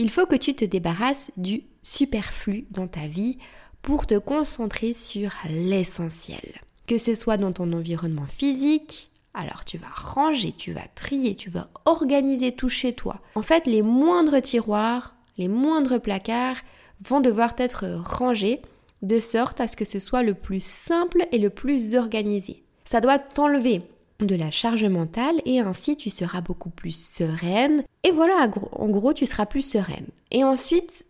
il 0.00 0.08
faut 0.08 0.24
que 0.24 0.34
tu 0.34 0.54
te 0.54 0.64
débarrasses 0.64 1.30
du 1.36 1.64
superflu 1.82 2.64
dans 2.70 2.88
ta 2.88 3.06
vie 3.06 3.36
pour 3.82 4.06
te 4.06 4.18
concentrer 4.18 4.94
sur 4.94 5.30
l'essentiel. 5.50 6.62
Que 6.86 6.96
ce 6.96 7.14
soit 7.14 7.36
dans 7.36 7.52
ton 7.52 7.70
environnement 7.74 8.24
physique, 8.24 9.10
alors 9.34 9.66
tu 9.66 9.76
vas 9.76 9.92
ranger, 9.94 10.54
tu 10.56 10.72
vas 10.72 10.86
trier, 10.94 11.34
tu 11.34 11.50
vas 11.50 11.68
organiser 11.84 12.52
tout 12.52 12.70
chez 12.70 12.94
toi. 12.94 13.20
En 13.34 13.42
fait, 13.42 13.66
les 13.66 13.82
moindres 13.82 14.40
tiroirs, 14.40 15.16
les 15.36 15.48
moindres 15.48 16.00
placards 16.00 16.62
vont 17.06 17.20
devoir 17.20 17.52
être 17.58 17.84
rangés 18.02 18.62
de 19.02 19.20
sorte 19.20 19.60
à 19.60 19.68
ce 19.68 19.76
que 19.76 19.84
ce 19.84 19.98
soit 19.98 20.22
le 20.22 20.32
plus 20.32 20.64
simple 20.64 21.26
et 21.30 21.38
le 21.38 21.50
plus 21.50 21.94
organisé. 21.94 22.62
Ça 22.86 23.02
doit 23.02 23.18
t'enlever 23.18 23.82
de 24.26 24.36
la 24.36 24.50
charge 24.50 24.84
mentale 24.84 25.40
et 25.44 25.60
ainsi 25.60 25.96
tu 25.96 26.10
seras 26.10 26.40
beaucoup 26.40 26.70
plus 26.70 26.96
sereine. 26.96 27.82
Et 28.04 28.10
voilà, 28.10 28.50
en 28.72 28.88
gros, 28.88 29.12
tu 29.12 29.26
seras 29.26 29.46
plus 29.46 29.68
sereine. 29.68 30.06
Et 30.30 30.44
ensuite, 30.44 31.06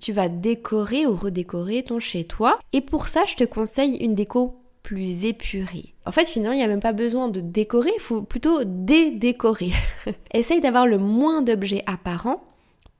tu 0.00 0.12
vas 0.12 0.28
décorer 0.28 1.06
ou 1.06 1.16
redécorer 1.16 1.82
ton 1.82 2.00
chez 2.00 2.24
toi. 2.24 2.58
Et 2.72 2.80
pour 2.80 3.08
ça, 3.08 3.24
je 3.26 3.36
te 3.36 3.44
conseille 3.44 3.96
une 3.96 4.14
déco 4.14 4.56
plus 4.82 5.24
épurée. 5.24 5.94
En 6.04 6.12
fait, 6.12 6.26
finalement, 6.26 6.52
il 6.52 6.58
n'y 6.58 6.64
a 6.64 6.68
même 6.68 6.80
pas 6.80 6.92
besoin 6.92 7.28
de 7.28 7.40
décorer, 7.40 7.90
il 7.96 8.00
faut 8.00 8.22
plutôt 8.22 8.64
dédécorer. 8.64 9.72
Essaye 10.34 10.60
d'avoir 10.60 10.86
le 10.86 10.98
moins 10.98 11.42
d'objets 11.42 11.82
apparents. 11.86 12.44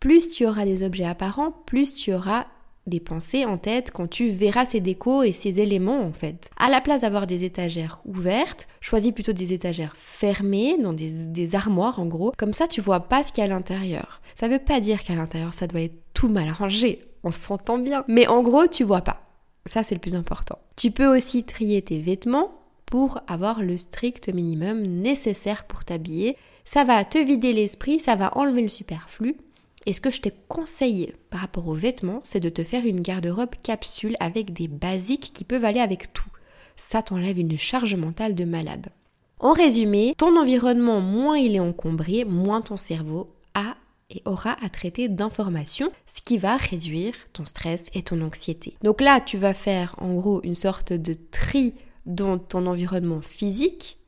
Plus 0.00 0.30
tu 0.30 0.46
auras 0.46 0.64
des 0.64 0.82
objets 0.82 1.04
apparents, 1.04 1.52
plus 1.66 1.94
tu 1.94 2.12
auras 2.12 2.46
des 2.86 3.00
pensées 3.00 3.44
en 3.44 3.56
tête 3.56 3.90
quand 3.90 4.08
tu 4.08 4.28
verras 4.28 4.64
ces 4.64 4.80
décos 4.80 5.22
et 5.22 5.32
ces 5.32 5.60
éléments 5.60 6.02
en 6.02 6.12
fait. 6.12 6.50
À 6.56 6.68
la 6.68 6.80
place 6.80 7.00
d'avoir 7.02 7.26
des 7.26 7.44
étagères 7.44 8.00
ouvertes, 8.04 8.68
choisis 8.80 9.12
plutôt 9.12 9.32
des 9.32 9.52
étagères 9.52 9.96
fermées, 9.96 10.76
dans 10.78 10.92
des, 10.92 11.54
armoires 11.54 12.00
en 12.00 12.06
gros. 12.06 12.32
Comme 12.36 12.52
ça, 12.52 12.66
tu 12.66 12.80
vois 12.80 13.00
pas 13.00 13.22
ce 13.22 13.32
qu'il 13.32 13.42
y 13.42 13.46
a 13.46 13.50
à 13.50 13.54
l'intérieur. 13.54 14.20
Ça 14.34 14.48
veut 14.48 14.58
pas 14.58 14.80
dire 14.80 15.02
qu'à 15.02 15.14
l'intérieur, 15.14 15.54
ça 15.54 15.66
doit 15.66 15.82
être 15.82 15.96
tout 16.14 16.28
mal 16.28 16.50
rangé. 16.50 17.02
On 17.22 17.30
s'entend 17.30 17.78
bien. 17.78 18.04
Mais 18.08 18.26
en 18.26 18.42
gros, 18.42 18.66
tu 18.66 18.84
vois 18.84 19.02
pas. 19.02 19.22
Ça, 19.66 19.82
c'est 19.82 19.94
le 19.94 20.00
plus 20.00 20.16
important. 20.16 20.58
Tu 20.76 20.90
peux 20.90 21.06
aussi 21.06 21.44
trier 21.44 21.80
tes 21.82 22.00
vêtements 22.00 22.52
pour 22.86 23.20
avoir 23.26 23.62
le 23.62 23.76
strict 23.78 24.32
minimum 24.32 24.82
nécessaire 24.82 25.64
pour 25.64 25.84
t'habiller. 25.84 26.36
Ça 26.64 26.84
va 26.84 27.04
te 27.04 27.18
vider 27.18 27.52
l'esprit, 27.52 27.98
ça 27.98 28.16
va 28.16 28.36
enlever 28.36 28.62
le 28.62 28.68
superflu 28.68 29.36
et 29.86 29.92
ce 29.92 30.00
que 30.00 30.10
je 30.10 30.20
t'ai 30.20 30.32
conseillé 30.48 31.14
par 31.30 31.40
rapport 31.40 31.68
aux 31.68 31.74
vêtements, 31.74 32.20
c'est 32.22 32.40
de 32.40 32.48
te 32.48 32.64
faire 32.64 32.86
une 32.86 33.00
garde-robe 33.00 33.54
capsule 33.62 34.16
avec 34.20 34.52
des 34.52 34.68
basiques 34.68 35.32
qui 35.34 35.44
peuvent 35.44 35.64
aller 35.64 35.80
avec 35.80 36.12
tout. 36.12 36.30
Ça 36.76 37.02
t'enlève 37.02 37.38
une 37.38 37.58
charge 37.58 37.94
mentale 37.94 38.34
de 38.34 38.44
malade. 38.44 38.88
En 39.38 39.52
résumé, 39.52 40.14
ton 40.16 40.38
environnement, 40.38 41.00
moins 41.00 41.36
il 41.36 41.54
est 41.54 41.60
encombré, 41.60 42.24
moins 42.24 42.62
ton 42.62 42.76
cerveau 42.76 43.34
a 43.54 43.76
et 44.10 44.22
aura 44.24 44.56
à 44.64 44.68
traiter 44.68 45.08
d'informations, 45.08 45.90
ce 46.06 46.20
qui 46.20 46.38
va 46.38 46.56
réduire 46.56 47.14
ton 47.32 47.44
stress 47.44 47.90
et 47.94 48.02
ton 48.02 48.20
anxiété. 48.22 48.76
Donc 48.82 49.00
là, 49.00 49.20
tu 49.20 49.36
vas 49.36 49.54
faire 49.54 49.94
en 49.98 50.14
gros 50.14 50.40
une 50.44 50.54
sorte 50.54 50.92
de 50.92 51.14
tri 51.30 51.74
dans 52.06 52.38
ton 52.38 52.66
environnement 52.66 53.22
physique, 53.22 53.98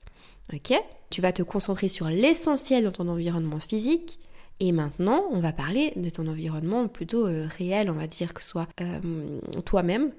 Tu 1.10 1.20
vas 1.20 1.32
te 1.32 1.42
concentrer 1.42 1.88
sur 1.88 2.08
l'essentiel 2.08 2.84
dans 2.84 2.92
ton 2.92 3.08
environnement 3.08 3.60
physique. 3.60 4.18
Et 4.60 4.72
maintenant, 4.72 5.24
on 5.30 5.40
va 5.40 5.52
parler 5.52 5.92
de 5.96 6.08
ton 6.08 6.26
environnement 6.26 6.88
plutôt 6.88 7.26
euh, 7.26 7.46
réel, 7.58 7.90
on 7.90 7.94
va 7.94 8.06
dire 8.06 8.32
que 8.32 8.42
ce 8.42 8.48
soit 8.48 8.68
euh, 8.80 9.40
toi-même, 9.64 10.12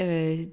euh, 0.00 0.44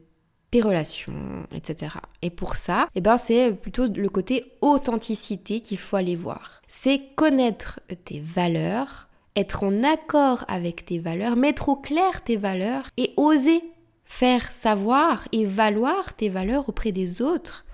tes 0.51 0.61
relations, 0.61 1.13
etc. 1.53 1.95
Et 2.21 2.29
pour 2.29 2.55
ça, 2.55 2.87
eh 2.93 3.01
ben, 3.01 3.17
c'est 3.17 3.51
plutôt 3.53 3.87
le 3.87 4.09
côté 4.09 4.53
authenticité 4.61 5.59
qu'il 5.59 5.79
faut 5.79 5.95
aller 5.95 6.15
voir. 6.15 6.61
C'est 6.67 7.01
connaître 7.15 7.79
tes 8.05 8.19
valeurs, 8.19 9.09
être 9.35 9.63
en 9.63 9.83
accord 9.83 10.45
avec 10.47 10.85
tes 10.85 10.99
valeurs, 10.99 11.35
mettre 11.35 11.69
au 11.69 11.75
clair 11.75 12.23
tes 12.23 12.37
valeurs 12.37 12.89
et 12.97 13.13
oser 13.17 13.63
faire 14.05 14.51
savoir 14.51 15.27
et 15.31 15.45
valoir 15.45 16.13
tes 16.13 16.29
valeurs 16.29 16.69
auprès 16.69 16.91
des 16.91 17.21
autres 17.21 17.65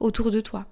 autour 0.00 0.30
de 0.30 0.40
toi. 0.40 0.66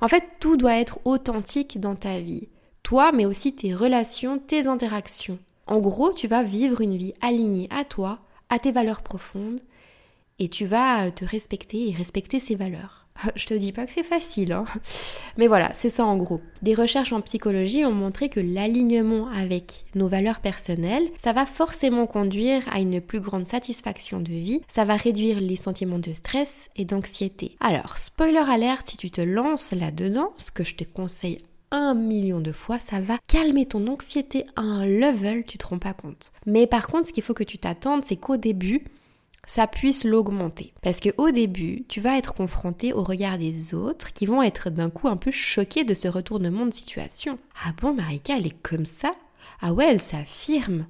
En 0.00 0.08
fait, 0.08 0.24
tout 0.38 0.56
doit 0.56 0.76
être 0.76 1.00
authentique 1.04 1.80
dans 1.80 1.96
ta 1.96 2.20
vie. 2.20 2.48
Toi, 2.82 3.12
mais 3.12 3.26
aussi 3.26 3.54
tes 3.54 3.74
relations, 3.74 4.38
tes 4.38 4.66
interactions. 4.66 5.38
En 5.66 5.78
gros, 5.78 6.12
tu 6.12 6.26
vas 6.26 6.42
vivre 6.42 6.80
une 6.80 6.96
vie 6.96 7.14
alignée 7.20 7.68
à 7.70 7.84
toi, 7.84 8.18
à 8.48 8.58
tes 8.58 8.72
valeurs 8.72 9.02
profondes, 9.02 9.60
et 10.40 10.48
tu 10.48 10.64
vas 10.64 11.10
te 11.10 11.24
respecter 11.24 11.90
et 11.90 11.92
respecter 11.92 12.38
ses 12.40 12.56
valeurs. 12.56 13.06
Je 13.36 13.46
te 13.46 13.54
dis 13.54 13.72
pas 13.72 13.86
que 13.86 13.92
c'est 13.92 14.02
facile, 14.02 14.52
hein. 14.52 14.64
mais 15.36 15.46
voilà, 15.46 15.72
c'est 15.74 15.90
ça 15.90 16.04
en 16.06 16.16
gros. 16.16 16.40
Des 16.62 16.74
recherches 16.74 17.12
en 17.12 17.20
psychologie 17.20 17.84
ont 17.84 17.92
montré 17.92 18.28
que 18.30 18.40
l'alignement 18.40 19.28
avec 19.28 19.84
nos 19.94 20.08
valeurs 20.08 20.40
personnelles, 20.40 21.08
ça 21.18 21.32
va 21.32 21.46
forcément 21.46 22.06
conduire 22.06 22.62
à 22.72 22.80
une 22.80 23.00
plus 23.00 23.20
grande 23.20 23.46
satisfaction 23.46 24.20
de 24.20 24.30
vie, 24.30 24.62
ça 24.66 24.84
va 24.84 24.96
réduire 24.96 25.40
les 25.40 25.56
sentiments 25.56 25.98
de 25.98 26.12
stress 26.12 26.70
et 26.74 26.86
d'anxiété. 26.86 27.56
Alors, 27.60 27.98
spoiler 27.98 28.38
alerte, 28.38 28.90
si 28.90 28.96
tu 28.96 29.10
te 29.10 29.20
lances 29.20 29.72
là-dedans, 29.72 30.32
ce 30.38 30.50
que 30.50 30.64
je 30.64 30.74
te 30.74 30.84
conseille 30.84 31.38
un 31.70 31.94
million 31.94 32.40
de 32.40 32.52
fois, 32.52 32.80
ça 32.80 33.00
va 33.00 33.18
calmer 33.26 33.66
ton 33.66 33.86
anxiété 33.86 34.46
à 34.56 34.62
un 34.62 34.86
level, 34.86 35.44
tu 35.44 35.58
te 35.58 35.66
rends 35.66 35.78
pas 35.78 35.94
compte. 35.94 36.32
Mais 36.46 36.66
par 36.66 36.88
contre, 36.88 37.08
ce 37.08 37.12
qu'il 37.12 37.22
faut 37.22 37.34
que 37.34 37.44
tu 37.44 37.58
t'attendes, 37.58 38.04
c'est 38.04 38.16
qu'au 38.16 38.36
début, 38.36 38.84
ça 39.46 39.66
puisse 39.66 40.04
l'augmenter. 40.04 40.72
Parce 40.82 41.00
que 41.00 41.10
au 41.16 41.30
début, 41.30 41.84
tu 41.88 42.00
vas 42.00 42.16
être 42.16 42.34
confronté 42.34 42.92
au 42.92 43.02
regard 43.02 43.38
des 43.38 43.74
autres 43.74 44.12
qui 44.12 44.26
vont 44.26 44.42
être 44.42 44.70
d'un 44.70 44.90
coup 44.90 45.08
un 45.08 45.16
peu 45.16 45.30
choqués 45.30 45.84
de 45.84 45.94
ce 45.94 46.08
retournement 46.08 46.66
de 46.66 46.74
situation. 46.74 47.38
Ah 47.64 47.72
bon, 47.80 47.94
Marika, 47.94 48.36
elle 48.36 48.46
est 48.46 48.62
comme 48.62 48.86
ça 48.86 49.14
Ah 49.60 49.72
ouais, 49.72 49.86
elle 49.90 50.00
s'affirme. 50.00 50.86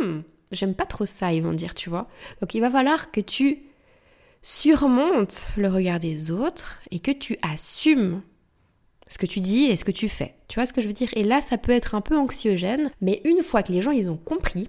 Hmm, 0.00 0.20
j'aime 0.52 0.74
pas 0.74 0.86
trop 0.86 1.06
ça, 1.06 1.32
ils 1.32 1.42
vont 1.42 1.52
dire, 1.52 1.74
tu 1.74 1.90
vois. 1.90 2.08
Donc 2.40 2.54
il 2.54 2.60
va 2.60 2.70
falloir 2.70 3.10
que 3.10 3.20
tu 3.20 3.58
surmontes 4.42 5.52
le 5.56 5.68
regard 5.68 6.00
des 6.00 6.30
autres 6.30 6.78
et 6.90 7.00
que 7.00 7.10
tu 7.10 7.36
assumes 7.42 8.22
ce 9.10 9.18
que 9.18 9.26
tu 9.26 9.40
dis 9.40 9.64
et 9.66 9.76
ce 9.76 9.84
que 9.84 9.90
tu 9.90 10.08
fais. 10.08 10.34
Tu 10.48 10.54
vois 10.58 10.64
ce 10.64 10.72
que 10.72 10.80
je 10.80 10.86
veux 10.86 10.94
dire? 10.94 11.10
Et 11.14 11.24
là, 11.24 11.42
ça 11.42 11.58
peut 11.58 11.72
être 11.72 11.94
un 11.94 12.00
peu 12.00 12.16
anxiogène, 12.16 12.90
mais 13.02 13.20
une 13.24 13.42
fois 13.42 13.62
que 13.62 13.72
les 13.72 13.82
gens, 13.82 13.90
ils 13.90 14.08
ont 14.08 14.16
compris, 14.16 14.68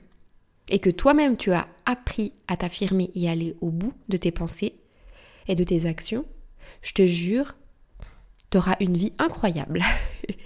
et 0.70 0.80
que 0.80 0.90
toi-même 0.90 1.38
tu 1.38 1.52
as 1.52 1.68
appris 1.86 2.34
à 2.48 2.58
t'affirmer 2.58 3.12
et 3.14 3.30
aller 3.30 3.56
au 3.62 3.70
bout 3.70 3.94
de 4.10 4.18
tes 4.18 4.32
pensées 4.32 4.74
et 5.48 5.56
de 5.56 5.64
tes 5.64 5.86
actions, 5.86 6.26
je 6.82 6.94
te 6.94 7.06
jure, 7.06 7.56
tu 8.50 8.58
une 8.80 8.98
vie 8.98 9.14
incroyable. 9.20 9.84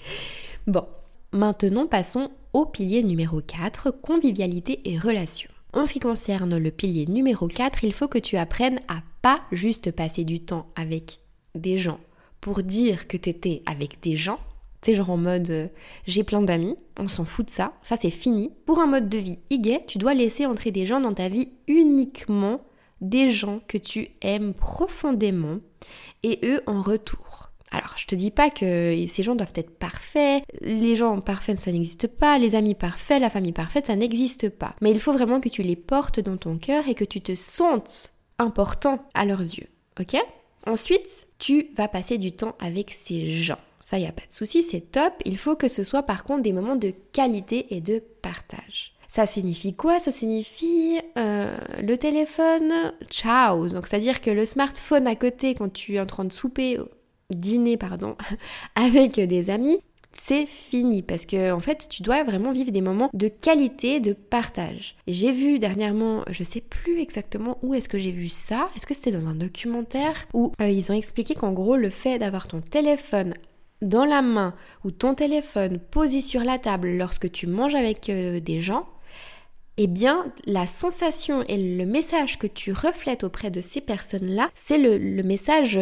bon, 0.68 0.86
maintenant 1.32 1.88
passons 1.88 2.32
au 2.54 2.66
pilier 2.66 3.04
numéro 3.04 3.42
4, 3.42 3.92
convivialité 3.92 4.82
et 4.86 4.98
relations. 4.98 5.50
En 5.74 5.86
ce 5.86 5.94
qui 5.94 6.00
concerne 6.00 6.58
le 6.58 6.72
pilier 6.72 7.06
numéro 7.06 7.48
4, 7.48 7.84
il 7.84 7.94
faut 7.94 8.08
que 8.08 8.18
tu 8.18 8.38
apprennes 8.38 8.80
à 8.88 9.02
pas 9.22 9.42
juste 9.52 9.92
passer 9.92 10.24
du 10.24 10.40
temps 10.40 10.68
avec 10.76 11.20
des 11.54 11.78
gens 11.78 12.00
pour 12.42 12.64
dire 12.64 13.08
que 13.08 13.18
tu 13.18 13.30
étais 13.30 13.64
avec 13.66 14.02
des 14.02 14.16
gens, 14.16 14.40
c'est 14.82 14.94
genre 14.94 15.10
en 15.10 15.18
mode 15.18 15.50
euh, 15.50 15.68
j'ai 16.06 16.24
plein 16.24 16.42
d'amis, 16.42 16.76
on 17.00 17.08
s'en 17.08 17.26
fout 17.26 17.46
de 17.46 17.50
ça, 17.50 17.74
ça 17.82 17.98
c'est 17.98 18.12
fini. 18.12 18.52
Pour 18.66 18.80
un 18.80 18.88
mode 18.88 19.10
de 19.10 19.18
vie 19.18 19.40
iguet, 19.50 19.84
tu 19.88 19.98
dois 19.98 20.14
laisser 20.14 20.46
entrer 20.46 20.72
des 20.72 20.86
gens 20.86 21.00
dans 21.00 21.14
ta 21.14 21.28
vie 21.28 21.50
uniquement 21.68 22.62
des 23.02 23.32
gens 23.32 23.60
que 23.68 23.78
tu 23.78 24.10
aimes 24.22 24.54
profondément 24.54 25.58
et 26.24 26.40
eux 26.44 26.62
en 26.68 26.82
retour. 26.82 27.52
Alors, 27.72 27.94
je 27.98 28.06
te 28.06 28.16
dis 28.16 28.32
pas 28.32 28.50
que 28.50 28.96
ces 29.08 29.24
gens 29.24 29.36
doivent 29.36 29.54
être 29.56 29.78
parfaits, 29.78 30.44
les 30.62 30.96
gens 30.96 31.20
parfaits 31.20 31.58
ça 31.58 31.72
n'existe 31.72 32.08
pas, 32.08 32.38
les 32.38 32.56
amis 32.56 32.76
parfaits, 32.76 33.20
la 33.20 33.30
famille 33.30 33.52
parfaite 33.52 33.88
ça 33.88 33.96
n'existe 33.96 34.50
pas. 34.50 34.76
Mais 34.82 34.92
il 34.92 35.00
faut 35.00 35.14
vraiment 35.14 35.42
que 35.42 35.50
tu 35.50 35.62
les 35.62 35.76
portes 35.76 36.20
dans 36.20 36.38
ton 36.38 36.58
cœur 36.58 36.88
et 36.88 36.94
que 36.94 37.04
tu 37.04 37.22
te 37.22 37.36
sentes 37.36 38.14
important 38.38 39.04
à 39.14 39.26
leurs 39.26 39.42
yeux. 39.42 39.68
Ok? 40.00 40.16
Ensuite, 40.66 41.28
tu 41.38 41.68
vas 41.76 41.88
passer 41.88 42.18
du 42.18 42.32
temps 42.32 42.56
avec 42.60 42.92
ces 42.92 43.28
gens. 43.28 43.60
Ça, 43.80 43.98
il 43.98 44.02
n'y 44.02 44.08
a 44.08 44.12
pas 44.12 44.26
de 44.28 44.34
souci, 44.34 44.64
c'est 44.64 44.92
top. 44.92 45.14
Il 45.26 45.38
faut 45.38 45.56
que 45.56 45.68
ce 45.68 45.84
soit 45.84 46.04
par 46.04 46.24
contre 46.24 46.42
des 46.42 46.54
moments 46.54 46.76
de 46.76 46.92
qualité 47.12 47.76
et 47.76 47.82
de 47.82 48.02
partage. 48.22 48.94
Ça 49.08 49.26
signifie 49.26 49.76
quoi? 49.76 50.00
Ça 50.00 50.12
signifie 50.12 51.00
euh, 51.18 51.56
le 51.82 51.98
téléphone, 51.98 52.94
ciao. 53.10 53.68
Donc 53.70 53.88
c'est-à-dire 53.88 54.22
que 54.22 54.32
le 54.32 54.44
smartphone 54.46 55.08
à 55.08 55.16
côté 55.16 55.54
quand 55.54 55.72
tu 55.72 55.96
es 55.96 56.00
en 56.00 56.06
train 56.06 56.26
de 56.26 56.34
souper, 56.34 56.80
dîner 57.30 57.78
pardon, 57.78 58.18
avec 58.76 59.20
des 59.20 59.50
amis, 59.50 59.80
c'est 60.16 60.46
fini 60.46 61.02
parce 61.02 61.26
que 61.26 61.52
en 61.52 61.60
fait 61.60 61.88
tu 61.90 62.02
dois 62.02 62.24
vraiment 62.24 62.52
vivre 62.52 62.72
des 62.72 62.82
moments 62.82 63.10
de 63.14 63.28
qualité 63.28 64.00
de 64.00 64.14
partage. 64.14 64.96
J'ai 65.08 65.32
vu 65.32 65.60
dernièrement, 65.60 66.24
je 66.32 66.44
sais 66.44 66.62
plus 66.62 67.00
exactement 67.00 67.60
où 67.62 67.74
est-ce 67.74 67.90
que 67.90 68.00
j'ai 68.00 68.12
vu 68.12 68.30
ça. 68.30 68.70
Est-ce 68.76 68.88
que 68.88 68.94
c'était 68.94 69.12
dans 69.12 69.28
un 69.28 69.36
documentaire 69.36 70.26
où 70.34 70.52
euh, 70.62 70.70
ils 70.70 70.92
ont 70.92 70.96
expliqué 70.96 71.36
qu'en 71.36 71.54
gros 71.54 71.76
le 71.76 71.90
fait 71.90 72.18
d'avoir 72.18 72.48
ton 72.48 72.62
téléphone 72.62 73.34
dans 73.82 74.06
la 74.06 74.22
main 74.22 74.56
ou 74.84 74.92
ton 74.92 75.16
téléphone 75.16 75.80
posé 75.80 76.22
sur 76.22 76.44
la 76.44 76.58
table 76.58 76.98
lorsque 76.98 77.32
tu 77.32 77.46
manges 77.46 77.76
avec 77.76 78.10
euh, 78.10 78.40
des 78.40 78.62
gens, 78.62 78.88
eh 79.78 79.88
bien, 79.88 80.32
la 80.46 80.66
sensation 80.66 81.44
et 81.48 81.58
le 81.58 81.86
message 81.86 82.40
que 82.40 82.48
tu 82.48 82.72
reflètes 82.72 83.26
auprès 83.26 83.52
de 83.52 83.62
ces 83.62 83.82
personnes-là, 83.82 84.50
c'est 84.56 84.78
le, 84.78 84.98
le, 84.98 85.24
message 85.24 85.80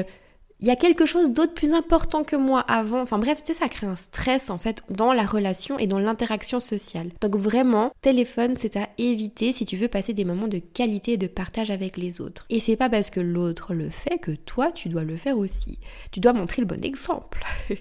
il 0.64 0.68
y 0.68 0.72
a 0.72 0.78
quelque 0.78 1.06
chose 1.06 1.32
d'autre 1.32 1.54
plus 1.54 1.74
important 1.74 2.24
que 2.24 2.38
moi 2.38 2.62
avant. 2.62 3.02
Enfin 3.02 3.20
bref, 3.20 3.44
tu 3.44 3.52
sais, 3.52 3.60
ça 3.60 3.68
crée 3.68 3.86
un 3.86 3.98
stress 3.98 4.50
en 4.50 4.58
fait 4.58 4.82
dans 4.90 5.12
la 5.12 5.26
relation 5.26 5.78
et 5.78 5.88
dans 5.88 6.00
l'interaction 6.00 6.62
sociale. 6.62 7.12
Donc 7.20 7.36
vraiment, 7.36 7.92
téléphone, 8.00 8.56
c'est 8.58 8.78
à 8.78 8.88
éviter 8.98 9.52
si 9.52 9.66
tu 9.66 9.76
veux 9.76 9.90
passer 9.90 10.14
des 10.14 10.24
moments 10.24 10.48
de 10.48 10.60
qualité 10.60 11.14
et 11.14 11.18
de 11.18 11.28
partage 11.28 11.70
avec 11.70 11.98
les 11.98 12.22
autres. 12.22 12.46
Et 12.50 12.62
c'est 12.62 12.78
pas 12.78 12.90
parce 12.90 13.10
que 13.10 13.20
l'autre 13.20 13.74
le 13.74 13.90
fait 13.90 14.20
que 14.20 14.32
toi, 14.32 14.72
tu 14.72 14.88
dois 14.88 15.04
le 15.04 15.18
faire 15.18 15.38
aussi. 15.38 15.80
Tu 16.14 16.22
dois 16.22 16.32
montrer 16.32 16.62
le 16.62 16.68
bon 16.68 16.82
exemple. 16.82 17.44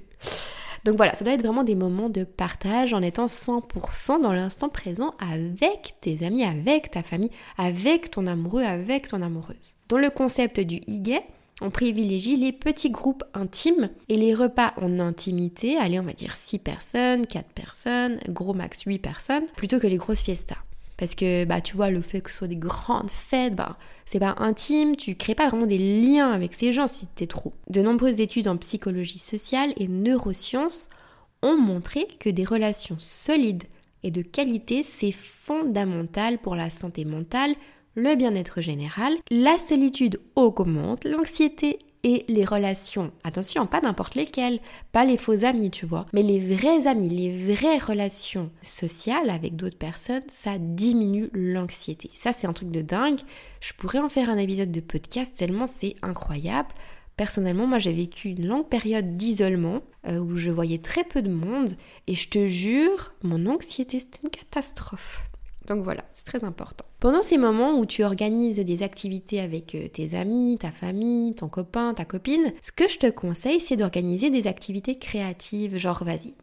Donc 0.84 0.96
voilà, 0.96 1.14
ça 1.14 1.24
doit 1.24 1.34
être 1.34 1.44
vraiment 1.44 1.62
des 1.62 1.76
moments 1.76 2.08
de 2.08 2.24
partage 2.24 2.94
en 2.94 3.00
étant 3.00 3.26
100% 3.26 4.20
dans 4.20 4.32
l'instant 4.32 4.68
présent 4.68 5.14
avec 5.20 5.94
tes 6.00 6.26
amis, 6.26 6.42
avec 6.42 6.90
ta 6.90 7.04
famille, 7.04 7.30
avec 7.58 8.10
ton 8.10 8.26
amoureux, 8.26 8.64
avec 8.64 9.06
ton 9.06 9.22
amoureuse. 9.22 9.76
Dans 9.88 9.98
le 9.98 10.10
concept 10.10 10.58
du 10.58 10.80
hygge, 10.88 11.20
on 11.62 11.71
privilégie 11.71 12.37
les 12.37 12.52
petits 12.52 12.90
groupes 12.90 13.25
intimes 13.35 13.88
et 14.09 14.16
les 14.16 14.35
repas 14.35 14.75
en 14.76 14.99
intimité, 14.99 15.76
allez 15.78 15.99
on 16.00 16.04
va 16.04 16.12
dire 16.12 16.37
6 16.37 16.59
personnes, 16.59 17.26
4 17.26 17.47
personnes, 17.52 18.19
gros 18.28 18.54
max 18.54 18.83
8 18.83 18.99
personnes, 18.99 19.47
plutôt 19.57 19.78
que 19.78 19.87
les 19.87 19.97
grosses 19.97 20.23
fiestas. 20.23 20.59
Parce 20.99 21.14
que 21.14 21.45
bah 21.45 21.61
tu 21.61 21.76
vois 21.76 21.90
le 21.90 22.02
fait 22.02 22.21
que 22.21 22.31
ce 22.31 22.38
soit 22.38 22.49
des 22.49 22.57
grandes 22.57 23.11
fêtes, 23.11 23.57
bah 23.57 23.78
c'est 24.04 24.21
pas 24.21 24.35
intime, 24.38 24.97
tu 24.97 25.14
crées 25.14 25.35
pas 25.35 25.49
vraiment 25.49 25.66
des 25.66 25.78
liens 25.78 26.31
avec 26.31 26.52
ces 26.54 26.73
gens 26.73 26.87
si 26.87 27.07
t'es 27.07 27.26
trop. 27.26 27.54
De 27.71 27.83
nombreuses 27.83 28.21
études 28.21 28.49
en 28.49 28.57
psychologie 28.57 29.19
sociale 29.19 29.73
et 29.78 29.88
neurosciences 29.88 30.90
ont 31.42 31.57
montré 31.57 32.07
que 32.21 32.28
des 32.28 32.45
relations 32.45 32.97
solides 32.99 33.64
et 34.04 34.11
de 34.11 34.23
qualité, 34.23 34.83
c'est 34.83 35.12
fondamental 35.12 36.38
pour 36.38 36.57
la 36.57 36.71
santé 36.71 37.04
mentale, 37.04 37.54
le 37.94 38.14
bien-être 38.14 38.61
général, 38.61 39.14
la 39.30 39.58
solitude 39.58 40.20
augmente, 40.37 41.04
l'anxiété 41.04 41.78
et 42.04 42.25
les 42.28 42.44
relations. 42.44 43.12
Attention, 43.25 43.66
pas 43.66 43.80
n'importe 43.80 44.14
lesquelles, 44.14 44.61
pas 44.92 45.04
les 45.04 45.16
faux 45.16 45.44
amis, 45.44 45.70
tu 45.70 45.87
vois, 45.87 46.06
mais 46.12 46.22
les 46.22 46.40
vrais 46.40 46.87
amis, 46.87 47.08
les 47.08 47.54
vraies 47.54 47.78
relations 47.78 48.50
sociales 48.61 49.30
avec 49.30 49.56
d'autres 49.56 49.78
personnes, 49.78 50.22
ça 50.26 50.58
diminue 50.58 51.30
l'anxiété. 51.32 52.11
Ça, 52.12 52.32
c'est 52.32 52.46
un 52.46 52.52
truc 52.52 52.70
de 52.70 52.82
dingue. 52.82 53.20
Je 53.61 53.72
pourrais 53.75 54.00
en 54.00 54.08
faire 54.08 54.30
un 54.30 54.38
épisode 54.38 54.72
de 54.72 54.80
podcast 54.80 55.37
tellement 55.37 55.66
c'est 55.66 55.96
incroyable. 56.02 56.68
Personnellement, 57.16 57.66
moi 57.66 57.78
j'ai 57.78 57.92
vécu 57.92 58.30
une 58.30 58.46
longue 58.46 58.68
période 58.68 59.16
d'isolement 59.16 59.82
euh, 60.08 60.18
où 60.18 60.34
je 60.34 60.50
voyais 60.50 60.78
très 60.78 61.04
peu 61.04 61.22
de 61.22 61.30
monde 61.30 61.76
et 62.06 62.14
je 62.14 62.28
te 62.28 62.46
jure, 62.46 63.12
mon 63.22 63.46
anxiété 63.46 64.00
c'était 64.00 64.20
une 64.25 64.30
catastrophe. 64.30 65.22
Donc 65.66 65.83
voilà, 65.83 66.04
c'est 66.12 66.25
très 66.25 66.45
important. 66.45 66.85
Pendant 66.99 67.23
ces 67.23 67.38
moments 67.38 67.78
où 67.78 67.87
tu 67.87 68.04
organises 68.04 68.59
des 68.59 68.83
activités 68.83 69.40
avec 69.40 69.75
euh, 69.75 69.88
tes 69.88 70.14
amis, 70.14 70.59
ta 70.61 70.71
famille, 70.71 71.35
ton 71.35 71.49
copain, 71.49 71.95
ta 71.95 72.04
copine, 72.04 72.52
ce 72.61 72.73
que 72.73 72.88
je 72.88 72.99
te 72.99 73.11
conseille, 73.11 73.61
c'est 73.61 73.76
d'organiser 73.76 74.31
des 74.31 74.47
activités 74.47 74.99
créatives, 74.99 75.76
genre 75.78 76.02
vas-y. 76.04 76.35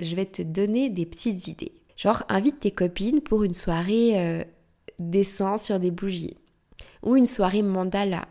Je 0.00 0.14
vais 0.16 0.26
te 0.26 0.42
donner 0.42 0.90
des 0.90 1.06
petites 1.06 1.46
idées. 1.48 1.72
Genre, 1.96 2.24
invite 2.28 2.60
tes 2.60 2.70
copines 2.70 3.20
pour 3.20 3.44
une 3.44 3.54
soirée 3.54 4.18
euh, 4.18 4.44
dessin 4.98 5.56
sur 5.56 5.78
des 5.78 5.90
bougies, 5.90 6.36
ou 7.02 7.16
une 7.16 7.26
soirée 7.26 7.62
mandala, 7.62 8.26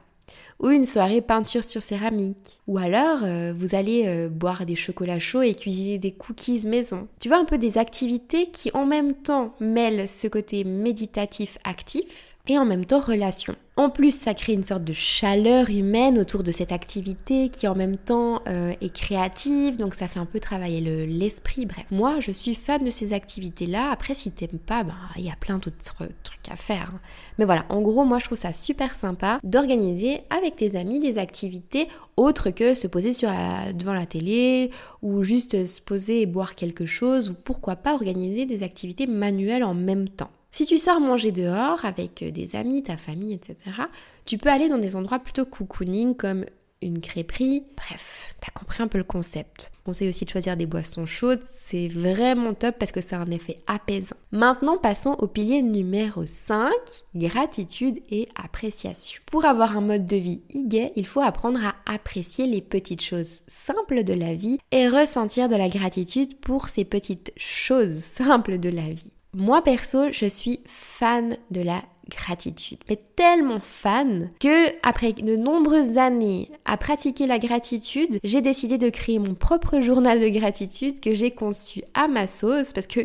ou 0.62 0.70
une 0.70 0.86
soirée 0.86 1.22
peinture 1.22 1.64
sur 1.64 1.82
céramique. 1.82 2.62
Ou 2.68 2.78
alors, 2.78 3.24
euh, 3.24 3.54
vous 3.56 3.76
allez 3.76 4.06
euh, 4.06 4.30
boire 4.30 4.66
des 4.66 4.76
chocolats 4.76 5.20
chauds 5.20 5.42
et 5.42 5.56
cuisiner 5.56 5.98
des 5.98 6.12
cookies 6.12 6.66
maison. 6.68 7.08
Tu 7.20 7.28
vois, 7.28 7.40
un 7.40 7.46
peu 7.46 7.58
des 7.58 7.78
activités 7.78 8.48
qui 8.52 8.72
en 8.74 8.86
même 8.86 9.14
temps 9.14 9.54
mêlent 9.60 10.08
ce 10.08 10.28
côté 10.28 10.64
méditatif 10.64 11.58
actif 11.64 12.36
et 12.48 12.58
en 12.58 12.66
même 12.66 12.86
temps 12.86 13.00
relation. 13.00 13.56
En 13.78 13.90
plus, 13.90 14.20
ça 14.20 14.34
crée 14.34 14.54
une 14.54 14.64
sorte 14.64 14.84
de 14.84 14.94
chaleur 14.94 15.70
humaine 15.70 16.20
autour 16.20 16.44
de 16.44 16.52
cette 16.52 16.72
activité 16.72 17.50
qui 17.50 17.68
en 17.68 17.76
même 17.76 17.98
temps 17.98 18.42
euh, 18.48 18.74
est 18.82 18.94
créative, 18.94 19.78
donc 19.78 19.96
ça 19.96 20.08
fait 20.08 20.20
un 20.20 20.26
peu 20.26 20.40
travailler 20.40 20.82
l'esprit. 21.08 21.66
Bref, 21.66 21.86
moi 21.90 22.20
je 22.20 22.32
suis 22.32 22.54
fan 22.54 22.84
de 22.84 22.90
ces 22.90 23.14
activités-là. 23.14 23.90
Après, 23.92 24.14
si 24.14 24.32
t'aimes 24.32 24.60
pas, 24.60 24.84
ben, 24.84 24.96
il 25.16 25.24
y 25.24 25.32
a 25.32 25.36
plein 25.40 25.58
d'autres 25.58 26.10
trucs 26.24 26.52
à 26.52 26.58
faire. 26.58 26.92
Hein. 26.94 27.00
Mais 27.40 27.46
voilà, 27.46 27.66
en 27.70 27.82
gros, 27.82 28.04
moi 28.04 28.20
je 28.20 28.26
trouve 28.26 28.38
ça 28.38 28.54
super 28.54 28.94
sympa 28.94 29.40
d'organiser 29.44 30.22
avec 30.30 30.51
tes 30.56 30.76
amis 30.76 31.00
des 31.00 31.18
activités 31.18 31.88
autres 32.18 32.50
que 32.50 32.76
se 32.76 32.88
poser 32.88 33.14
sur 33.14 33.30
devant 33.74 33.94
la 33.94 34.06
télé 34.06 34.72
ou 35.02 35.24
juste 35.24 35.66
se 35.66 35.82
poser 35.82 36.22
et 36.22 36.26
boire 36.26 36.56
quelque 36.56 36.86
chose 36.86 37.30
ou 37.30 37.34
pourquoi 37.34 37.76
pas 37.76 37.94
organiser 37.94 38.46
des 38.46 38.64
activités 38.64 39.08
manuelles 39.08 39.64
en 39.64 39.74
même 39.74 40.10
temps. 40.10 40.32
Si 40.52 40.66
tu 40.66 40.78
sors 40.78 41.00
manger 41.00 41.32
dehors 41.32 41.86
avec 41.86 42.22
euh, 42.22 42.32
des 42.32 42.56
amis, 42.58 42.84
ta 42.84 42.98
famille, 42.98 43.34
etc., 43.34 43.56
tu 44.26 44.38
peux 44.38 44.50
aller 44.50 44.68
dans 44.68 44.78
des 44.78 44.98
endroits 44.98 45.20
plutôt 45.20 45.46
cocooning 45.46 46.16
comme 46.16 46.46
une 46.82 47.00
crêperie. 47.00 47.64
Bref, 47.78 48.31
t'as 48.42 48.52
compris 48.52 48.82
un 48.84 48.88
peu 48.88 48.98
le 48.98 49.04
concept. 49.04 49.72
Conseille 49.86 50.10
aussi 50.10 50.26
de 50.26 50.30
choisir 50.30 50.58
des 50.58 50.66
boissons 50.66 51.06
chaudes, 51.06 51.42
c'est 51.56 51.88
vraiment 51.88 52.54
top 52.54 52.76
parce 52.80 52.92
que 52.92 53.02
ça 53.02 53.18
a 53.18 53.22
un 53.22 53.32
effet 53.32 53.58
apaisant. 53.68 54.16
Maintenant, 54.32 54.78
passons 54.78 55.16
au 55.20 55.28
pilier 55.28 55.62
numéro 55.62 56.26
5, 56.26 56.72
gratitude 57.16 58.00
et 58.10 58.28
appréciation. 58.36 59.22
Pour 59.28 59.46
avoir 59.46 59.78
un 59.78 59.82
mode 59.82 60.06
de 60.06 60.18
vie 60.18 60.42
gai, 60.56 60.92
il 60.96 61.06
faut 61.06 61.22
apprendre 61.22 61.60
à 61.64 61.76
apprécier 61.92 62.48
les 62.48 62.62
petites 62.62 63.04
choses 63.04 63.42
simples 63.48 64.04
de 64.04 64.14
la 64.14 64.34
vie 64.34 64.58
et 64.72 64.90
ressentir 64.90 65.48
de 65.48 65.56
la 65.56 65.70
gratitude 65.70 66.40
pour 66.40 66.68
ces 66.68 66.84
petites 66.84 67.32
choses 67.38 67.96
simples 67.96 68.58
de 68.58 68.70
la 68.70 68.90
vie. 68.92 69.12
Moi 69.34 69.64
perso, 69.64 70.12
je 70.12 70.26
suis 70.26 70.60
fan 70.66 71.38
de 71.52 71.62
la 71.62 71.82
gratitude, 72.12 72.80
mais 72.90 72.98
tellement 73.16 73.60
fan 73.62 74.30
que 74.40 74.70
après 74.88 75.14
de 75.14 75.36
nombreuses 75.36 75.98
années 75.98 76.50
à 76.66 76.78
pratiquer 76.78 77.28
la 77.28 77.40
gratitude, 77.40 78.20
j'ai 78.24 78.42
décidé 78.42 78.78
de 78.78 78.90
créer 78.90 79.20
mon 79.20 79.34
propre 79.34 79.80
journal 79.82 80.20
de 80.20 80.30
gratitude 80.30 81.00
que 81.00 81.14
j'ai 81.14 81.32
conçu 81.32 81.84
à 81.94 82.08
ma 82.08 82.28
sauce 82.28 82.74
parce 82.74 82.88
que 82.88 83.02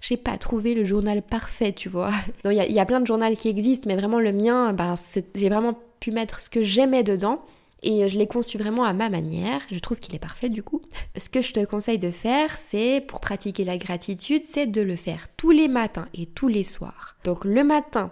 j'ai 0.00 0.16
pas 0.16 0.38
trouvé 0.38 0.74
le 0.74 0.84
journal 0.84 1.22
parfait, 1.22 1.72
tu 1.72 1.88
vois. 1.88 2.12
Il 2.44 2.52
y, 2.52 2.72
y, 2.72 2.80
a 2.80 2.86
plein 2.86 3.00
de 3.00 3.06
journaux 3.06 3.34
qui 3.36 3.48
existent, 3.48 3.88
mais 3.88 3.96
vraiment 3.96 4.20
le 4.20 4.32
mien, 4.32 4.72
ben, 4.72 4.94
j'ai 5.34 5.48
vraiment 5.48 5.78
pu 6.00 6.10
mettre 6.10 6.40
ce 6.40 6.50
que 6.50 6.62
j'aimais 6.62 7.02
dedans 7.02 7.40
et 7.84 8.08
je 8.08 8.18
l'ai 8.18 8.26
conçu 8.26 8.58
vraiment 8.58 8.84
à 8.84 8.92
ma 8.92 9.10
manière. 9.10 9.60
Je 9.70 9.78
trouve 9.78 10.00
qu'il 10.00 10.14
est 10.14 10.18
parfait 10.20 10.48
du 10.48 10.62
coup. 10.62 10.82
Ce 11.16 11.28
que 11.28 11.42
je 11.42 11.52
te 11.52 11.64
conseille 11.64 11.98
de 11.98 12.10
faire, 12.10 12.56
c'est 12.56 13.02
pour 13.06 13.20
pratiquer 13.20 13.64
la 13.64 13.76
gratitude, 13.76 14.42
c'est 14.44 14.66
de 14.66 14.80
le 14.80 14.96
faire 14.96 15.28
tous 15.36 15.50
les 15.50 15.68
matins 15.68 16.06
et 16.14 16.26
tous 16.26 16.48
les 16.48 16.62
soirs. 16.62 17.16
Donc 17.24 17.44
le 17.44 17.62
matin 17.62 18.10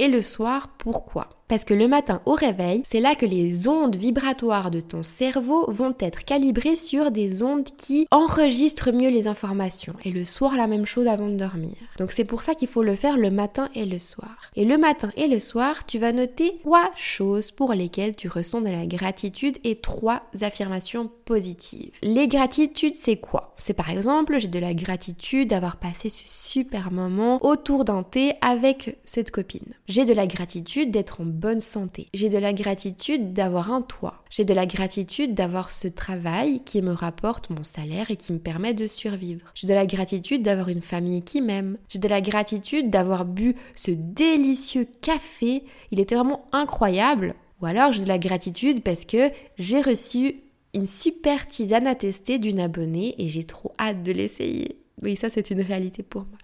et 0.00 0.08
le 0.08 0.22
soir, 0.22 0.68
pourquoi? 0.78 1.28
Parce 1.50 1.64
que 1.64 1.74
le 1.74 1.88
matin 1.88 2.22
au 2.26 2.34
réveil, 2.34 2.82
c'est 2.84 3.00
là 3.00 3.16
que 3.16 3.26
les 3.26 3.66
ondes 3.66 3.96
vibratoires 3.96 4.70
de 4.70 4.80
ton 4.80 5.02
cerveau 5.02 5.68
vont 5.68 5.96
être 5.98 6.24
calibrées 6.24 6.76
sur 6.76 7.10
des 7.10 7.42
ondes 7.42 7.66
qui 7.76 8.06
enregistrent 8.12 8.92
mieux 8.92 9.10
les 9.10 9.26
informations. 9.26 9.96
Et 10.04 10.12
le 10.12 10.24
soir, 10.24 10.56
la 10.56 10.68
même 10.68 10.86
chose 10.86 11.08
avant 11.08 11.26
de 11.26 11.34
dormir. 11.34 11.74
Donc 11.98 12.12
c'est 12.12 12.24
pour 12.24 12.42
ça 12.42 12.54
qu'il 12.54 12.68
faut 12.68 12.84
le 12.84 12.94
faire 12.94 13.16
le 13.16 13.32
matin 13.32 13.68
et 13.74 13.84
le 13.84 13.98
soir. 13.98 14.36
Et 14.54 14.64
le 14.64 14.78
matin 14.78 15.10
et 15.16 15.26
le 15.26 15.40
soir, 15.40 15.84
tu 15.86 15.98
vas 15.98 16.12
noter 16.12 16.60
trois 16.62 16.92
choses 16.94 17.50
pour 17.50 17.74
lesquelles 17.74 18.14
tu 18.14 18.28
ressens 18.28 18.60
de 18.60 18.68
la 18.68 18.86
gratitude 18.86 19.58
et 19.64 19.74
trois 19.74 20.22
affirmations 20.42 21.10
positives. 21.24 21.94
Les 22.04 22.28
gratitudes, 22.28 22.94
c'est 22.94 23.16
quoi? 23.16 23.56
C'est 23.58 23.74
par 23.74 23.90
exemple, 23.90 24.38
j'ai 24.38 24.46
de 24.46 24.58
la 24.60 24.72
gratitude 24.72 25.48
d'avoir 25.50 25.78
passé 25.78 26.10
ce 26.10 26.22
super 26.26 26.92
moment 26.92 27.44
autour 27.44 27.84
d'un 27.84 28.04
thé 28.04 28.34
avec 28.40 28.98
cette 29.04 29.32
copine. 29.32 29.74
J'ai 29.88 30.04
de 30.04 30.14
la 30.14 30.28
gratitude 30.28 30.92
d'être 30.92 31.20
en 31.20 31.39
santé. 31.60 32.08
J'ai 32.14 32.28
de 32.28 32.38
la 32.38 32.52
gratitude 32.52 33.32
d'avoir 33.32 33.72
un 33.72 33.82
toit. 33.82 34.22
J'ai 34.30 34.44
de 34.44 34.54
la 34.54 34.66
gratitude 34.66 35.34
d'avoir 35.34 35.70
ce 35.70 35.88
travail 35.88 36.62
qui 36.64 36.82
me 36.82 36.92
rapporte 36.92 37.50
mon 37.50 37.64
salaire 37.64 38.10
et 38.10 38.16
qui 38.16 38.32
me 38.32 38.38
permet 38.38 38.74
de 38.74 38.86
survivre. 38.86 39.46
J'ai 39.54 39.66
de 39.66 39.74
la 39.74 39.86
gratitude 39.86 40.42
d'avoir 40.42 40.68
une 40.68 40.82
famille 40.82 41.22
qui 41.22 41.40
m'aime. 41.40 41.78
J'ai 41.88 41.98
de 41.98 42.08
la 42.08 42.20
gratitude 42.20 42.90
d'avoir 42.90 43.24
bu 43.24 43.56
ce 43.74 43.90
délicieux 43.90 44.86
café. 45.00 45.64
Il 45.90 46.00
était 46.00 46.14
vraiment 46.14 46.46
incroyable. 46.52 47.34
Ou 47.62 47.66
alors 47.66 47.92
j'ai 47.92 48.02
de 48.02 48.08
la 48.08 48.18
gratitude 48.18 48.82
parce 48.82 49.04
que 49.04 49.30
j'ai 49.58 49.80
reçu 49.80 50.42
une 50.74 50.86
super 50.86 51.48
tisane 51.48 51.86
à 51.86 51.94
tester 51.94 52.38
d'une 52.38 52.60
abonnée 52.60 53.14
et 53.18 53.28
j'ai 53.28 53.44
trop 53.44 53.72
hâte 53.78 54.02
de 54.02 54.12
l'essayer. 54.12 54.76
Oui, 55.02 55.16
ça 55.16 55.30
c'est 55.30 55.50
une 55.50 55.62
réalité 55.62 56.02
pour 56.02 56.22
moi. 56.22 56.38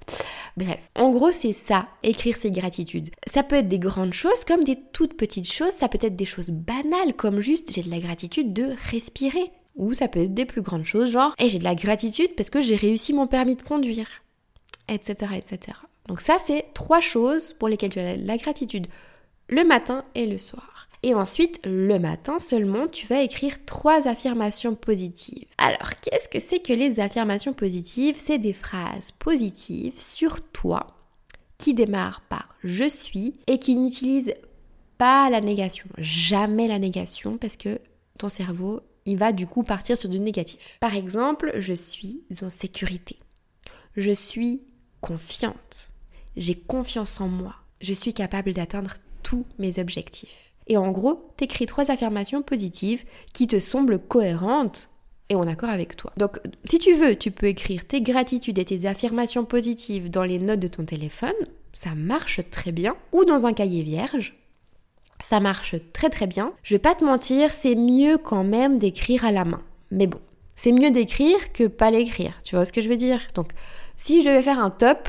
Bref, 0.56 0.90
en 0.94 1.10
gros 1.10 1.32
c'est 1.32 1.52
ça, 1.52 1.86
écrire 2.02 2.36
ses 2.36 2.50
gratitudes. 2.50 3.10
Ça 3.26 3.42
peut 3.42 3.56
être 3.56 3.68
des 3.68 3.78
grandes 3.78 4.14
choses 4.14 4.44
comme 4.44 4.64
des 4.64 4.78
toutes 4.92 5.14
petites 5.14 5.50
choses, 5.50 5.72
ça 5.72 5.88
peut 5.88 5.98
être 6.00 6.16
des 6.16 6.24
choses 6.24 6.50
banales 6.50 7.14
comme 7.14 7.40
juste 7.40 7.72
j'ai 7.72 7.82
de 7.82 7.90
la 7.90 8.00
gratitude 8.00 8.52
de 8.54 8.74
respirer. 8.90 9.50
Ou 9.76 9.92
ça 9.92 10.08
peut 10.08 10.20
être 10.20 10.32
des 10.32 10.46
plus 10.46 10.62
grandes 10.62 10.86
choses 10.86 11.10
genre 11.10 11.34
et 11.38 11.50
j'ai 11.50 11.58
de 11.58 11.64
la 11.64 11.74
gratitude 11.74 12.34
parce 12.34 12.48
que 12.48 12.62
j'ai 12.62 12.76
réussi 12.76 13.12
mon 13.12 13.26
permis 13.26 13.56
de 13.56 13.62
conduire. 13.62 14.08
Etc. 14.88 15.14
etc. 15.36 15.76
Donc 16.08 16.22
ça 16.22 16.38
c'est 16.42 16.66
trois 16.72 17.00
choses 17.00 17.52
pour 17.52 17.68
lesquelles 17.68 17.92
tu 17.92 17.98
as 17.98 18.16
de 18.16 18.26
la 18.26 18.38
gratitude 18.38 18.86
le 19.48 19.64
matin 19.64 20.04
et 20.14 20.26
le 20.26 20.38
soir. 20.38 20.75
Et 21.06 21.14
ensuite, 21.14 21.60
le 21.64 22.00
matin 22.00 22.40
seulement, 22.40 22.88
tu 22.88 23.06
vas 23.06 23.22
écrire 23.22 23.64
trois 23.64 24.08
affirmations 24.08 24.74
positives. 24.74 25.46
Alors, 25.56 25.92
qu'est-ce 26.00 26.28
que 26.28 26.40
c'est 26.40 26.58
que 26.58 26.72
les 26.72 26.98
affirmations 26.98 27.52
positives? 27.52 28.16
C'est 28.18 28.40
des 28.40 28.52
phrases 28.52 29.12
positives 29.12 29.96
sur 30.00 30.40
toi 30.50 30.88
qui 31.58 31.74
démarrent 31.74 32.22
par 32.22 32.56
je 32.64 32.88
suis 32.88 33.34
et 33.46 33.60
qui 33.60 33.76
n'utilisent 33.76 34.34
pas 34.98 35.30
la 35.30 35.40
négation, 35.40 35.86
jamais 35.96 36.66
la 36.66 36.80
négation 36.80 37.38
parce 37.38 37.56
que 37.56 37.78
ton 38.18 38.28
cerveau, 38.28 38.80
il 39.04 39.16
va 39.16 39.30
du 39.30 39.46
coup 39.46 39.62
partir 39.62 39.96
sur 39.96 40.08
du 40.08 40.18
négatif. 40.18 40.76
Par 40.80 40.96
exemple, 40.96 41.52
je 41.60 41.74
suis 41.74 42.24
en 42.42 42.48
sécurité. 42.48 43.20
Je 43.96 44.10
suis 44.10 44.60
confiante. 45.00 45.92
J'ai 46.36 46.56
confiance 46.56 47.20
en 47.20 47.28
moi. 47.28 47.54
Je 47.80 47.92
suis 47.92 48.12
capable 48.12 48.54
d'atteindre 48.54 48.94
tous 49.22 49.46
mes 49.60 49.78
objectifs. 49.78 50.52
Et 50.66 50.76
en 50.76 50.90
gros, 50.90 51.30
t'écris 51.36 51.66
trois 51.66 51.90
affirmations 51.90 52.42
positives 52.42 53.04
qui 53.32 53.46
te 53.46 53.60
semblent 53.60 53.98
cohérentes 53.98 54.88
et 55.28 55.34
en 55.34 55.46
accord 55.46 55.70
avec 55.70 55.96
toi. 55.96 56.12
Donc, 56.16 56.38
si 56.64 56.78
tu 56.78 56.94
veux, 56.94 57.16
tu 57.16 57.30
peux 57.30 57.46
écrire 57.46 57.86
tes 57.86 58.00
gratitudes 58.00 58.58
et 58.58 58.64
tes 58.64 58.86
affirmations 58.86 59.44
positives 59.44 60.10
dans 60.10 60.24
les 60.24 60.38
notes 60.38 60.60
de 60.60 60.68
ton 60.68 60.84
téléphone, 60.84 61.34
ça 61.72 61.94
marche 61.94 62.40
très 62.50 62.72
bien, 62.72 62.96
ou 63.12 63.24
dans 63.24 63.46
un 63.46 63.52
cahier 63.52 63.82
vierge. 63.82 64.34
Ça 65.22 65.40
marche 65.40 65.76
très 65.92 66.10
très 66.10 66.26
bien. 66.26 66.52
Je 66.62 66.74
vais 66.74 66.80
pas 66.80 66.94
te 66.94 67.04
mentir, 67.04 67.50
c'est 67.50 67.74
mieux 67.74 68.18
quand 68.18 68.44
même 68.44 68.78
d'écrire 68.78 69.24
à 69.24 69.32
la 69.32 69.44
main. 69.44 69.62
Mais 69.90 70.06
bon, 70.06 70.20
c'est 70.54 70.72
mieux 70.72 70.90
d'écrire 70.90 71.52
que 71.52 71.66
pas 71.66 71.90
l'écrire. 71.90 72.38
Tu 72.44 72.54
vois 72.54 72.64
ce 72.64 72.72
que 72.72 72.80
je 72.80 72.88
veux 72.88 72.96
dire? 72.96 73.20
Donc, 73.34 73.50
si 73.96 74.22
je 74.22 74.28
devais 74.28 74.42
faire 74.42 74.60
un 74.60 74.70
top, 74.70 75.08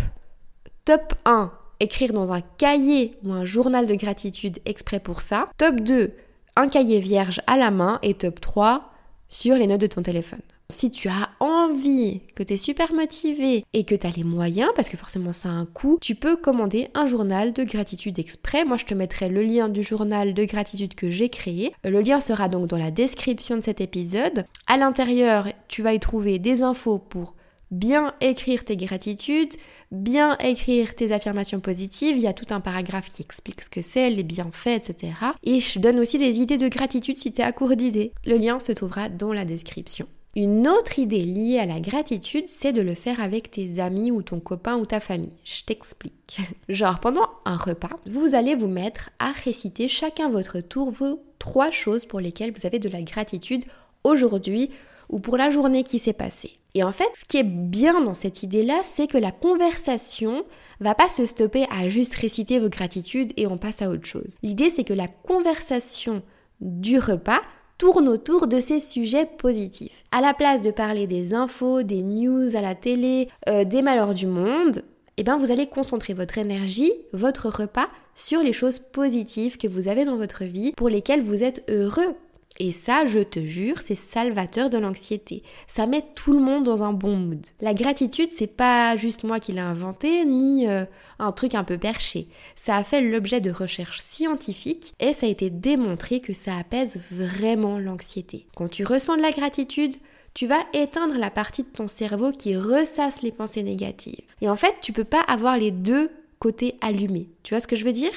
top 0.86 1.14
1, 1.26 1.52
écrire 1.80 2.14
dans 2.14 2.32
un 2.32 2.42
cahier 2.42 3.18
ou 3.24 3.32
un 3.32 3.46
journal 3.46 3.88
de 3.88 3.96
gratitude 3.96 4.60
exprès 4.66 5.00
pour 5.00 5.22
ça. 5.22 5.48
Top 5.58 5.76
2, 5.82 6.12
un 6.56 6.68
cahier 6.68 7.00
vierge 7.00 7.42
à 7.48 7.58
la 7.58 7.72
main. 7.72 8.00
Et 8.02 8.14
top 8.14 8.42
3, 8.42 8.92
sur 9.28 9.56
les 9.56 9.68
notes 9.68 9.82
de 9.82 9.88
ton 9.88 10.02
téléphone. 10.02 10.42
Si 10.70 10.92
tu 10.92 11.08
as 11.08 11.30
envie, 11.40 12.20
que 12.36 12.44
tu 12.44 12.56
es 12.56 12.58
super 12.58 12.94
motivé 12.94 13.64
et 13.72 13.86
que 13.86 13.96
tu 13.96 14.06
as 14.06 14.10
les 14.10 14.26
moyens, 14.26 14.70
parce 14.76 14.90
que 14.90 14.98
forcément 14.98 15.32
ça 15.32 15.48
a 15.48 15.54
un 15.54 15.66
coût, 15.66 15.98
tu 16.02 16.14
peux 16.14 16.36
commander 16.36 16.90
un 16.94 17.06
journal 17.06 17.54
de 17.54 17.64
gratitude 17.64 18.20
exprès. 18.20 18.66
Moi 18.66 18.76
je 18.76 18.84
te 18.84 18.94
mettrai 18.94 19.30
le 19.30 19.44
lien 19.44 19.70
du 19.70 19.82
journal 19.82 20.34
de 20.34 20.44
gratitude 20.44 20.94
que 20.94 21.10
j'ai 21.10 21.30
créé. 21.30 21.74
Le 21.86 22.02
lien 22.02 22.20
sera 22.20 22.50
donc 22.50 22.68
dans 22.68 22.78
la 22.78 22.92
description 22.92 23.56
de 23.56 23.62
cet 23.62 23.80
épisode. 23.80 24.46
À 24.68 24.76
l'intérieur, 24.76 25.48
tu 25.70 25.84
vas 25.84 25.94
y 25.94 26.02
trouver 26.02 26.38
des 26.38 26.64
infos 26.64 27.00
pour 27.00 27.34
bien 27.72 28.14
écrire 28.22 28.66
tes 28.66 28.78
gratitudes, 28.78 29.54
bien 29.92 30.38
écrire 30.38 30.96
tes 30.96 31.12
affirmations 31.12 31.60
positives. 31.60 32.18
Il 32.18 32.24
y 32.24 32.28
a 32.28 32.34
tout 32.34 32.54
un 32.54 32.60
paragraphe 32.60 33.10
qui 33.10 33.22
explique 33.22 33.62
ce 33.62 33.70
que 33.70 33.82
c'est, 33.82 34.10
les 34.10 34.24
bienfaits, 34.24 34.68
etc. 34.90 35.14
Et 35.44 35.60
je 35.60 35.80
donne 35.80 36.00
aussi 36.00 36.18
des 36.18 36.40
idées 36.40 36.58
de 36.58 36.68
gratitude 36.68 37.18
si 37.18 37.32
tu 37.32 37.42
es 37.42 37.44
à 37.44 37.52
court 37.52 37.76
d'idées. 37.76 38.12
Le 38.26 38.38
lien 38.38 38.60
se 38.60 38.72
trouvera 38.72 39.10
dans 39.10 39.34
la 39.34 39.46
description. 39.46 40.08
Une 40.36 40.68
autre 40.68 41.00
idée 41.00 41.24
liée 41.24 41.58
à 41.58 41.66
la 41.66 41.80
gratitude, 41.80 42.48
c'est 42.48 42.72
de 42.72 42.82
le 42.82 42.94
faire 42.94 43.22
avec 43.22 43.50
tes 43.50 43.80
amis 43.80 44.12
ou 44.12 44.22
ton 44.22 44.40
copain 44.40 44.78
ou 44.78 44.86
ta 44.86 45.00
famille. 45.00 45.36
Je 45.44 45.64
t'explique. 45.64 46.38
Genre, 46.70 47.00
pendant 47.00 47.28
un 47.46 47.58
repas, 47.58 47.96
vous 48.06 48.36
allez 48.36 48.54
vous 48.54 48.68
mettre 48.68 49.10
à 49.18 49.32
réciter 49.32 49.88
chacun 49.88 50.30
votre 50.30 50.60
tour 50.60 50.92
vos 50.92 51.24
trois 51.40 51.72
choses 51.72 52.06
pour 52.06 52.20
lesquelles 52.20 52.54
vous 52.54 52.68
avez 52.68 52.78
de 52.78 52.88
la 52.88 53.02
gratitude 53.02 53.66
aujourd'hui 54.04 54.70
ou 55.10 55.20
pour 55.20 55.38
la 55.38 55.50
journée 55.50 55.84
qui 55.84 55.98
s'est 55.98 56.14
passée. 56.14 56.60
Et 56.78 56.84
en 56.84 56.92
fait, 56.92 57.10
ce 57.16 57.26
qui 57.26 57.38
est 57.38 57.44
bien 57.44 58.04
dans 58.04 58.14
cette 58.14 58.44
idée-là, 58.44 58.82
c'est 58.84 59.08
que 59.08 59.18
la 59.18 59.32
conversation 59.32 60.46
va 60.80 60.94
pas 60.94 61.10
se 61.10 61.26
stopper 61.26 61.66
à 61.76 61.90
juste 61.90 62.14
réciter 62.14 62.60
vos 62.60 62.70
gratitudes 62.70 63.34
et 63.36 63.48
on 63.48 63.58
passe 63.58 63.82
à 63.82 63.90
autre 63.90 64.06
chose. 64.06 64.38
L'idée, 64.44 64.70
c'est 64.70 64.84
que 64.84 64.94
la 64.94 65.08
conversation 65.08 66.22
du 66.62 67.00
repas 67.00 67.42
tourne 67.80 68.08
autour 68.08 68.46
de 68.46 68.60
ces 68.60 68.80
sujets 68.80 69.26
positifs. 69.26 70.04
À 70.12 70.22
la 70.22 70.36
place 70.36 70.62
de 70.62 70.70
parler 70.70 71.08
des 71.08 71.34
infos, 71.34 71.82
des 71.82 72.04
news 72.04 72.56
à 72.56 72.62
la 72.62 72.76
télé, 72.76 73.28
euh, 73.50 73.64
des 73.64 73.82
malheurs 73.82 74.14
du 74.14 74.28
monde, 74.28 74.84
eh 75.18 75.24
bien 75.24 75.38
vous 75.40 75.52
allez 75.52 75.66
concentrer 75.66 76.14
votre 76.14 76.38
énergie, 76.38 76.94
votre 77.12 77.50
repas 77.50 77.88
sur 78.14 78.44
les 78.44 78.54
choses 78.54 78.78
positives 78.78 79.58
que 79.58 79.68
vous 79.68 79.88
avez 79.88 80.06
dans 80.06 80.18
votre 80.18 80.44
vie, 80.44 80.74
pour 80.74 80.90
lesquelles 80.90 81.24
vous 81.24 81.42
êtes 81.42 81.64
heureux. 81.72 82.16
Et 82.60 82.72
ça, 82.72 83.06
je 83.06 83.20
te 83.20 83.44
jure, 83.44 83.82
c'est 83.82 83.96
salvateur 83.96 84.70
de 84.70 84.78
l'anxiété. 84.78 85.44
Ça 85.68 85.86
met 85.86 86.04
tout 86.16 86.34
le 86.34 86.40
monde 86.40 86.64
dans 86.64 86.84
un 86.84 86.94
bon 86.94 87.16
mood. 87.16 87.46
La 87.62 87.74
gratitude, 87.74 88.32
c'est 88.32 88.48
pas 88.48 88.98
juste 88.98 89.24
moi 89.24 89.40
qui 89.40 89.52
l'ai 89.52 89.60
inventé, 89.60 90.26
ni 90.26 90.68
euh, 90.68 90.86
un 91.20 91.32
truc 91.32 91.54
un 91.54 91.64
peu 91.64 91.78
perché. 91.78 92.28
Ça 92.56 92.78
a 92.78 92.84
fait 92.84 93.02
l'objet 93.02 93.42
de 93.42 93.52
recherches 93.52 94.00
scientifiques 94.00 94.94
et 95.00 95.14
ça 95.14 95.28
a 95.28 95.30
été 95.30 95.50
démontré 95.50 96.20
que 96.20 96.34
ça 96.34 96.58
apaise 96.58 97.00
vraiment 97.12 97.78
l'anxiété. 97.78 98.48
Quand 98.56 98.70
tu 98.70 98.84
ressens 98.84 99.18
de 99.18 99.22
la 99.22 99.32
gratitude, 99.32 99.96
tu 100.34 100.48
vas 100.48 100.66
éteindre 100.74 101.18
la 101.18 101.32
partie 101.32 101.64
de 101.64 101.68
ton 101.68 101.88
cerveau 101.88 102.32
qui 102.32 102.56
ressasse 102.56 103.22
les 103.22 103.32
pensées 103.32 103.64
négatives. 103.64 104.22
Et 104.42 104.50
en 104.50 104.56
fait, 104.56 104.76
tu 104.82 104.94
peux 104.94 105.04
pas 105.04 105.22
avoir 105.22 105.58
les 105.58 105.72
deux 105.72 106.12
côtés 106.40 106.76
allumés. 106.82 107.30
Tu 107.44 107.54
vois 107.54 107.60
ce 107.60 107.68
que 107.68 107.76
je 107.76 107.86
veux 107.86 107.94
dire? 107.94 108.12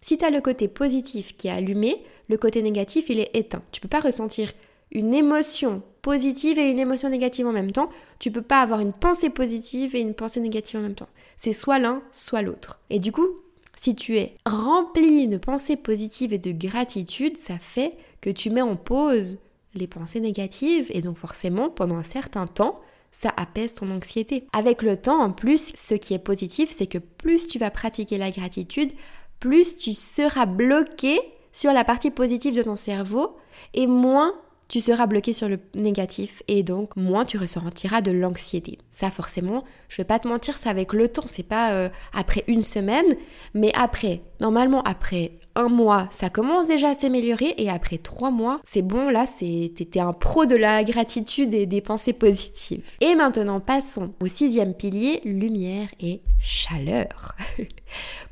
Si 0.00 0.18
tu 0.18 0.24
as 0.24 0.30
le 0.30 0.40
côté 0.40 0.68
positif 0.68 1.36
qui 1.36 1.48
est 1.48 1.50
allumé, 1.50 2.04
le 2.28 2.36
côté 2.36 2.62
négatif, 2.62 3.06
il 3.08 3.20
est 3.20 3.34
éteint. 3.34 3.62
Tu 3.72 3.80
peux 3.80 3.88
pas 3.88 4.00
ressentir 4.00 4.52
une 4.92 5.14
émotion 5.14 5.82
positive 6.02 6.58
et 6.58 6.70
une 6.70 6.78
émotion 6.78 7.08
négative 7.08 7.46
en 7.46 7.52
même 7.52 7.72
temps. 7.72 7.90
Tu 8.18 8.30
peux 8.30 8.42
pas 8.42 8.60
avoir 8.60 8.80
une 8.80 8.92
pensée 8.92 9.30
positive 9.30 9.96
et 9.96 10.00
une 10.00 10.14
pensée 10.14 10.40
négative 10.40 10.80
en 10.80 10.82
même 10.82 10.94
temps. 10.94 11.08
C'est 11.36 11.52
soit 11.52 11.78
l'un, 11.78 12.02
soit 12.12 12.42
l'autre. 12.42 12.78
Et 12.90 12.98
du 12.98 13.10
coup, 13.10 13.26
si 13.74 13.94
tu 13.94 14.16
es 14.16 14.34
rempli 14.46 15.26
de 15.26 15.36
pensées 15.36 15.76
positives 15.76 16.32
et 16.32 16.38
de 16.38 16.52
gratitude, 16.52 17.36
ça 17.36 17.58
fait 17.58 17.94
que 18.20 18.30
tu 18.30 18.50
mets 18.50 18.62
en 18.62 18.76
pause 18.76 19.38
les 19.74 19.86
pensées 19.86 20.20
négatives 20.20 20.86
et 20.90 21.02
donc 21.02 21.18
forcément, 21.18 21.68
pendant 21.68 21.96
un 21.96 22.04
certain 22.04 22.46
temps, 22.46 22.80
ça 23.10 23.32
apaise 23.36 23.74
ton 23.74 23.90
anxiété. 23.90 24.46
Avec 24.52 24.82
le 24.82 24.96
temps, 24.96 25.20
en 25.20 25.30
plus, 25.30 25.72
ce 25.74 25.94
qui 25.94 26.14
est 26.14 26.18
positif, 26.18 26.70
c'est 26.70 26.86
que 26.86 26.98
plus 26.98 27.48
tu 27.48 27.58
vas 27.58 27.70
pratiquer 27.70 28.18
la 28.18 28.30
gratitude, 28.30 28.92
plus 29.40 29.76
tu 29.76 29.92
seras 29.92 30.46
bloqué 30.46 31.20
sur 31.54 31.72
la 31.72 31.84
partie 31.84 32.10
positive 32.10 32.54
de 32.54 32.62
ton 32.62 32.76
cerveau 32.76 33.38
et 33.72 33.86
moins 33.86 34.34
tu 34.68 34.80
seras 34.80 35.06
bloqué 35.06 35.32
sur 35.32 35.48
le 35.48 35.58
négatif 35.74 36.42
et 36.48 36.62
donc 36.62 36.96
moins 36.96 37.24
tu 37.24 37.38
ressentiras 37.38 38.00
de 38.00 38.10
l'anxiété. 38.10 38.78
Ça 38.90 39.10
forcément, 39.10 39.64
je 39.88 39.98
vais 39.98 40.06
pas 40.06 40.18
te 40.18 40.26
mentir, 40.26 40.58
c'est 40.58 40.68
avec 40.68 40.92
le 40.92 41.08
temps, 41.08 41.24
c'est 41.26 41.42
pas 41.42 41.72
euh, 41.72 41.88
après 42.12 42.44
une 42.48 42.62
semaine, 42.62 43.16
mais 43.52 43.72
après, 43.74 44.22
normalement 44.40 44.82
après 44.82 45.32
un 45.56 45.68
mois, 45.68 46.08
ça 46.10 46.30
commence 46.30 46.66
déjà 46.66 46.90
à 46.90 46.94
s'améliorer 46.94 47.54
et 47.58 47.70
après 47.70 47.98
trois 47.98 48.30
mois, 48.30 48.60
c'est 48.64 48.82
bon, 48.82 49.08
là, 49.08 49.24
t'étais 49.26 50.00
un 50.00 50.12
pro 50.12 50.46
de 50.46 50.56
la 50.56 50.82
gratitude 50.82 51.54
et 51.54 51.66
des 51.66 51.80
pensées 51.80 52.12
positives. 52.12 52.96
Et 53.00 53.14
maintenant, 53.14 53.60
passons 53.60 54.14
au 54.20 54.26
sixième 54.26 54.74
pilier, 54.74 55.20
lumière 55.24 55.88
et 56.00 56.22
chaleur. 56.40 57.36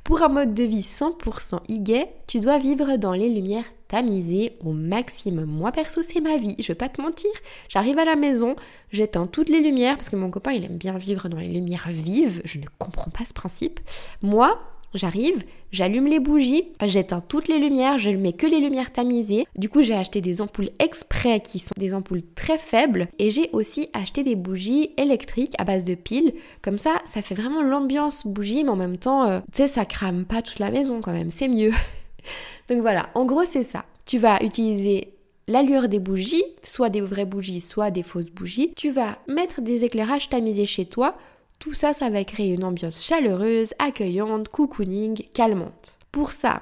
Pour 0.05 0.23
un 0.23 0.29
mode 0.29 0.55
de 0.55 0.65
vie 0.65 0.81
100% 0.81 1.61
iguet, 1.69 2.13
tu 2.27 2.41
dois 2.41 2.59
vivre 2.59 2.97
dans 2.97 3.13
les 3.13 3.29
lumières 3.29 3.65
tamisées 3.87 4.57
au 4.65 4.73
maximum. 4.73 5.45
Moi 5.45 5.71
perso, 5.71 6.03
c'est 6.03 6.21
ma 6.21 6.39
vie, 6.39 6.57
je 6.59 6.69
vais 6.69 6.75
pas 6.75 6.89
te 6.89 7.01
mentir. 7.01 7.31
J'arrive 7.69 7.99
à 7.99 8.05
la 8.05 8.17
maison, 8.17 8.57
j'éteins 8.91 9.27
toutes 9.27 9.49
les 9.51 9.61
lumières 9.61 9.97
parce 9.97 10.09
que 10.09 10.17
mon 10.17 10.31
copain, 10.31 10.53
il 10.53 10.65
aime 10.65 10.79
bien 10.79 10.99
vivre 10.99 11.29
dans 11.29 11.39
les 11.39 11.49
lumières 11.49 11.89
vives. 11.91 12.41
Je 12.45 12.59
ne 12.59 12.65
comprends 12.79 13.11
pas 13.11 13.25
ce 13.25 13.35
principe. 13.35 13.81
Moi, 14.23 14.59
J'arrive, 14.95 15.43
j'allume 15.71 16.07
les 16.07 16.21
bougies, 16.21 16.69
j'éteins 16.85 17.23
toutes 17.23 17.49
les 17.49 17.59
lumières, 17.59 17.97
je 17.97 18.11
ne 18.11 18.19
mets 18.19 18.35
que 18.35 18.47
les 18.47 18.61
lumières 18.61 18.93
tamisées. 18.93 19.47
Du 19.57 19.69
coup, 19.69 19.83
j'ai 19.83 19.95
acheté 19.95 20.21
des 20.21 20.41
ampoules 20.43 20.71
exprès 20.79 21.41
qui 21.41 21.59
sont 21.59 21.75
des 21.79 21.95
ampoules 21.95 22.23
très 22.35 22.59
faibles 22.59 23.09
et 23.19 23.31
j'ai 23.31 23.49
aussi 23.53 23.89
acheté 23.95 24.23
des 24.23 24.37
bougies 24.37 24.91
électriques 24.99 25.55
à 25.59 25.65
base 25.65 25.85
de 25.85 25.95
piles. 25.95 26.35
Comme 26.61 26.79
ça, 26.79 27.01
ça 27.07 27.23
fait 27.23 27.35
vraiment 27.35 27.63
l'ambiance 27.63 28.27
bougie, 28.27 28.65
mais 28.65 28.71
en 28.71 28.77
même 28.77 28.99
temps, 28.99 29.25
euh, 29.25 29.41
tu 29.53 29.59
sais, 29.63 29.67
ça 29.67 29.85
crame 29.87 30.25
pas 30.25 30.43
toute 30.43 30.59
la 30.59 30.71
maison 30.71 31.01
quand 31.01 31.13
même, 31.13 31.31
c'est 31.31 31.49
mieux. 31.49 31.73
Donc 32.69 32.81
voilà, 32.81 33.09
en 33.15 33.25
gros, 33.25 33.45
c'est 33.45 33.65
ça. 33.65 33.85
Tu 34.05 34.19
vas 34.19 34.43
utiliser 34.43 35.15
l'allure 35.49 35.89
des 35.89 36.01
bougies, 36.01 36.45
soit 36.63 36.91
des 36.91 37.01
vraies 37.01 37.25
bougies, 37.25 37.61
soit 37.61 37.91
des 37.91 38.03
fausses 38.03 38.31
bougies. 38.31 38.73
Tu 38.77 38.91
vas 38.91 39.19
mettre 39.27 39.61
des 39.61 39.85
éclairages 39.85 40.29
tamisés 40.29 40.67
chez 40.67 40.85
toi 40.85 41.17
tout 41.63 41.75
ça, 41.75 41.93
ça 41.93 42.11
va 42.11 42.25
créer 42.25 42.55
une 42.55 42.65
ambiance 42.65 43.01
chaleureuse, 43.05 43.73
accueillante, 43.79 44.49
cocooning, 44.49 45.29
calmante. 45.33 46.01
Pour 46.11 46.33
ça, 46.33 46.59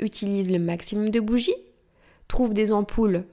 utilise 0.00 0.50
le 0.50 0.58
maximum 0.58 1.10
de 1.10 1.20
bougies, 1.20 1.52
trouve 2.28 2.54
des 2.54 2.72
ampoules 2.72 3.24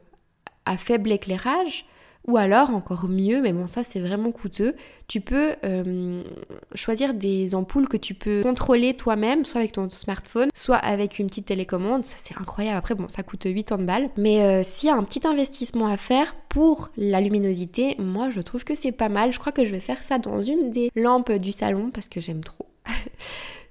à 0.66 0.76
faible 0.76 1.14
éclairage, 1.14 1.86
ou 2.28 2.38
alors, 2.38 2.72
encore 2.72 3.08
mieux, 3.08 3.42
mais 3.42 3.54
bon 3.54 3.68
ça 3.68 3.84
c'est 3.84 4.00
vraiment 4.00 4.32
coûteux, 4.32 4.76
tu 5.08 5.22
peux 5.22 5.54
euh, 5.64 6.24
choisir 6.74 7.14
des 7.14 7.54
ampoules 7.54 7.88
que 7.88 7.98
tu 7.98 8.14
peux 8.14 8.42
contrôler 8.42 8.96
toi-même, 8.96 9.46
soit 9.46 9.60
avec 9.60 9.74
ton 9.74 9.90
smartphone, 9.90 10.50
soit 10.54 10.78
avec 10.78 11.20
une 11.20 11.28
petite 11.28 11.46
télécommande. 11.46 12.06
Ça 12.06 12.16
c'est 12.18 12.36
incroyable. 12.38 12.78
Après 12.78 12.96
bon, 12.96 13.08
ça 13.08 13.24
coûte 13.24 13.44
80 13.44 13.84
balles. 13.86 14.10
Mais 14.18 14.42
euh, 14.42 14.64
s'il 14.64 14.90
y 14.90 14.92
a 14.92 14.96
un 14.96 15.04
petit 15.04 15.28
investissement 15.28 15.88
à 15.88 15.98
faire 15.98 16.36
pour 16.50 16.90
la 16.98 17.22
luminosité, 17.22 17.96
moi 18.00 18.32
je 18.32 18.42
trouve 18.42 18.64
que 18.64 18.76
c'est 18.76 18.92
pas 18.92 19.10
mal. 19.10 19.32
Je 19.32 19.40
crois 19.40 19.52
que 19.52 19.66
je 19.66 19.72
vais 19.72 19.80
faire 19.80 20.02
ça 20.02 20.18
dans 20.18 20.42
une 20.42 20.70
des 20.72 20.92
lampes 20.96 21.32
du 21.32 21.52
salon 21.52 21.92
parce 21.92 22.10
que 22.10 22.20
j'aime 22.20 22.44
trop. 22.44 22.66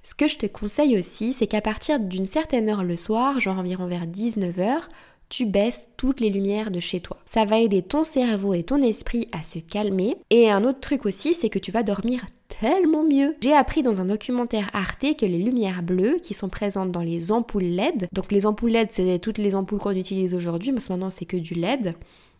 Ce 0.03 0.13
que 0.13 0.27
je 0.27 0.37
te 0.37 0.45
conseille 0.45 0.97
aussi, 0.99 1.33
c'est 1.33 1.47
qu'à 1.47 1.61
partir 1.61 1.99
d'une 1.99 2.27
certaine 2.27 2.69
heure 2.69 2.83
le 2.83 2.95
soir, 2.95 3.39
genre 3.39 3.57
environ 3.57 3.87
vers 3.87 4.05
19h, 4.05 4.81
tu 5.29 5.45
baisses 5.45 5.89
toutes 5.97 6.19
les 6.19 6.29
lumières 6.29 6.71
de 6.71 6.79
chez 6.79 6.99
toi. 6.99 7.17
Ça 7.25 7.45
va 7.45 7.59
aider 7.59 7.81
ton 7.81 8.03
cerveau 8.03 8.53
et 8.53 8.63
ton 8.63 8.81
esprit 8.81 9.27
à 9.31 9.41
se 9.41 9.59
calmer. 9.59 10.17
Et 10.29 10.49
un 10.49 10.63
autre 10.63 10.79
truc 10.79 11.05
aussi, 11.05 11.33
c'est 11.33 11.49
que 11.49 11.59
tu 11.59 11.71
vas 11.71 11.83
dormir 11.83 12.25
tellement 12.59 13.03
mieux. 13.03 13.35
J'ai 13.41 13.53
appris 13.53 13.81
dans 13.81 14.01
un 14.01 14.05
documentaire 14.05 14.69
Arte 14.73 15.17
que 15.17 15.25
les 15.25 15.39
lumières 15.39 15.83
bleues 15.83 16.17
qui 16.21 16.33
sont 16.33 16.49
présentes 16.49 16.91
dans 16.91 17.01
les 17.01 17.31
ampoules 17.31 17.63
LED, 17.63 18.07
donc 18.13 18.31
les 18.31 18.45
ampoules 18.45 18.71
LED 18.71 18.91
c'est 18.91 19.19
toutes 19.19 19.39
les 19.39 19.55
ampoules 19.55 19.79
qu'on 19.79 19.91
utilise 19.91 20.33
aujourd'hui, 20.33 20.71
mais 20.71 20.79
maintenant 20.89 21.09
c'est 21.09 21.25
que 21.25 21.37
du 21.37 21.55
LED, 21.55 21.87
et 21.87 21.93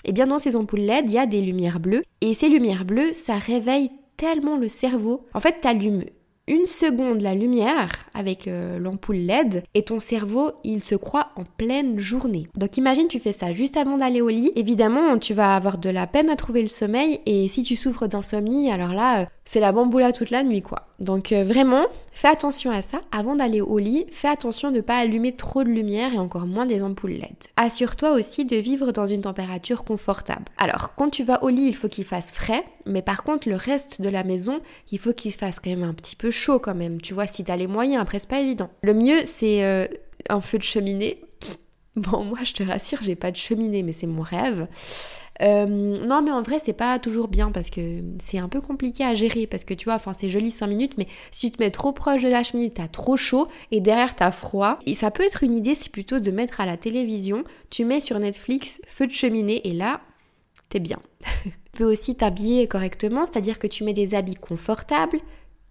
eh 0.05 0.11
bien 0.13 0.27
dans 0.27 0.37
ces 0.37 0.55
ampoules 0.55 0.81
LED 0.81 1.05
il 1.07 1.13
y 1.13 1.17
a 1.17 1.25
des 1.25 1.41
lumières 1.41 1.79
bleues, 1.79 2.03
et 2.21 2.33
ces 2.33 2.49
lumières 2.49 2.85
bleues 2.85 3.13
ça 3.13 3.37
réveille 3.37 3.89
tellement 4.17 4.57
le 4.57 4.69
cerveau. 4.69 5.25
En 5.33 5.39
fait, 5.39 5.57
tu 5.61 5.67
allumes 5.67 6.03
une 6.47 6.65
seconde 6.65 7.21
la 7.21 7.33
lumière 7.33 7.89
avec 8.13 8.47
euh, 8.47 8.77
l'ampoule 8.77 9.15
LED 9.15 9.63
et 9.73 9.83
ton 9.83 9.99
cerveau 9.99 10.51
il 10.63 10.83
se 10.83 10.93
croit 10.93 11.29
en 11.35 11.43
pleine 11.43 11.97
journée. 11.97 12.47
Donc 12.55 12.77
imagine 12.77 13.07
tu 13.07 13.19
fais 13.19 13.31
ça 13.31 13.51
juste 13.51 13.77
avant 13.77 13.97
d'aller 13.97 14.21
au 14.21 14.29
lit. 14.29 14.51
Évidemment 14.55 15.17
tu 15.17 15.33
vas 15.33 15.55
avoir 15.55 15.79
de 15.79 15.89
la 15.89 16.05
peine 16.05 16.29
à 16.29 16.35
trouver 16.35 16.61
le 16.61 16.67
sommeil 16.67 17.19
et 17.25 17.47
si 17.47 17.63
tu 17.63 17.75
souffres 17.75 18.07
d'insomnie 18.07 18.71
alors 18.71 18.93
là 18.93 19.21
euh, 19.21 19.25
c'est 19.43 19.59
la 19.59 19.71
bamboula 19.71 20.11
toute 20.11 20.29
la 20.29 20.43
nuit 20.43 20.61
quoi. 20.61 20.87
Donc 20.99 21.31
euh, 21.31 21.43
vraiment, 21.43 21.85
fais 22.11 22.27
attention 22.27 22.71
à 22.71 22.81
ça. 22.81 23.01
Avant 23.11 23.35
d'aller 23.35 23.61
au 23.61 23.77
lit, 23.77 24.05
fais 24.11 24.27
attention 24.27 24.71
de 24.71 24.77
ne 24.77 24.81
pas 24.81 24.97
allumer 24.97 25.33
trop 25.33 25.63
de 25.63 25.69
lumière 25.69 26.13
et 26.13 26.17
encore 26.17 26.47
moins 26.47 26.65
des 26.65 26.81
ampoules 26.81 27.11
LED. 27.11 27.35
Assure-toi 27.57 28.11
aussi 28.11 28.45
de 28.45 28.55
vivre 28.55 28.91
dans 28.91 29.05
une 29.05 29.21
température 29.21 29.83
confortable. 29.83 30.45
Alors, 30.57 30.95
quand 30.95 31.09
tu 31.09 31.23
vas 31.23 31.43
au 31.43 31.49
lit, 31.49 31.67
il 31.67 31.75
faut 31.75 31.89
qu'il 31.89 32.05
fasse 32.05 32.31
frais, 32.31 32.63
mais 32.85 33.01
par 33.01 33.23
contre, 33.23 33.49
le 33.49 33.55
reste 33.55 34.01
de 34.01 34.09
la 34.09 34.23
maison, 34.23 34.61
il 34.91 34.99
faut 34.99 35.13
qu'il 35.13 35.33
fasse 35.33 35.59
quand 35.59 35.69
même 35.69 35.83
un 35.83 35.93
petit 35.93 36.15
peu 36.15 36.31
chaud 36.31 36.59
quand 36.59 36.75
même. 36.75 37.01
Tu 37.01 37.13
vois, 37.13 37.27
si 37.27 37.43
t'as 37.43 37.57
les 37.57 37.67
moyens, 37.67 38.01
après 38.01 38.19
c'est 38.19 38.29
pas 38.29 38.39
évident. 38.39 38.69
Le 38.81 38.93
mieux, 38.93 39.19
c'est 39.25 39.63
euh, 39.63 39.87
un 40.29 40.41
feu 40.41 40.57
de 40.57 40.63
cheminée. 40.63 41.21
Bon, 41.97 42.25
moi, 42.25 42.39
je 42.43 42.51
te 42.51 42.61
rassure, 42.61 42.99
j'ai 43.01 43.15
pas 43.15 43.31
de 43.31 43.37
cheminée, 43.37 43.81
mais 43.81 43.93
c'est 43.93 44.05
mon 44.05 44.21
rêve. 44.21 44.67
Euh, 45.41 45.65
non, 45.65 46.21
mais 46.21 46.31
en 46.31 46.41
vrai, 46.41 46.59
c'est 46.63 46.73
pas 46.73 46.97
toujours 46.99 47.27
bien 47.27 47.51
parce 47.51 47.69
que 47.69 47.81
c'est 48.19 48.37
un 48.37 48.47
peu 48.47 48.61
compliqué 48.61 49.03
à 49.03 49.15
gérer 49.15 49.47
parce 49.47 49.65
que 49.65 49.73
tu 49.73 49.85
vois, 49.85 49.95
enfin, 49.95 50.13
c'est 50.13 50.29
joli 50.29 50.49
5 50.49 50.67
minutes, 50.67 50.93
mais 50.97 51.07
si 51.31 51.51
tu 51.51 51.57
te 51.57 51.63
mets 51.63 51.71
trop 51.71 51.91
proche 51.91 52.23
de 52.23 52.29
la 52.29 52.43
cheminée, 52.43 52.71
t'as 52.71 52.87
trop 52.87 53.17
chaud 53.17 53.47
et 53.71 53.81
derrière 53.81 54.15
t'as 54.15 54.31
froid. 54.31 54.79
Et 54.85 54.95
ça 54.95 55.11
peut 55.11 55.23
être 55.23 55.43
une 55.43 55.53
idée, 55.53 55.75
c'est 55.75 55.91
plutôt 55.91 56.19
de 56.19 56.31
mettre 56.31 56.61
à 56.61 56.65
la 56.65 56.77
télévision, 56.77 57.43
tu 57.69 57.85
mets 57.85 57.99
sur 57.99 58.19
Netflix 58.19 58.81
feu 58.87 59.07
de 59.07 59.11
cheminée 59.11 59.67
et 59.67 59.73
là, 59.73 60.01
t'es 60.69 60.79
bien. 60.79 60.99
tu 61.43 61.51
peux 61.73 61.83
aussi 61.83 62.15
t'habiller 62.15 62.67
correctement, 62.67 63.25
c'est-à-dire 63.25 63.59
que 63.59 63.67
tu 63.67 63.83
mets 63.83 63.93
des 63.93 64.15
habits 64.15 64.35
confortables 64.35 65.19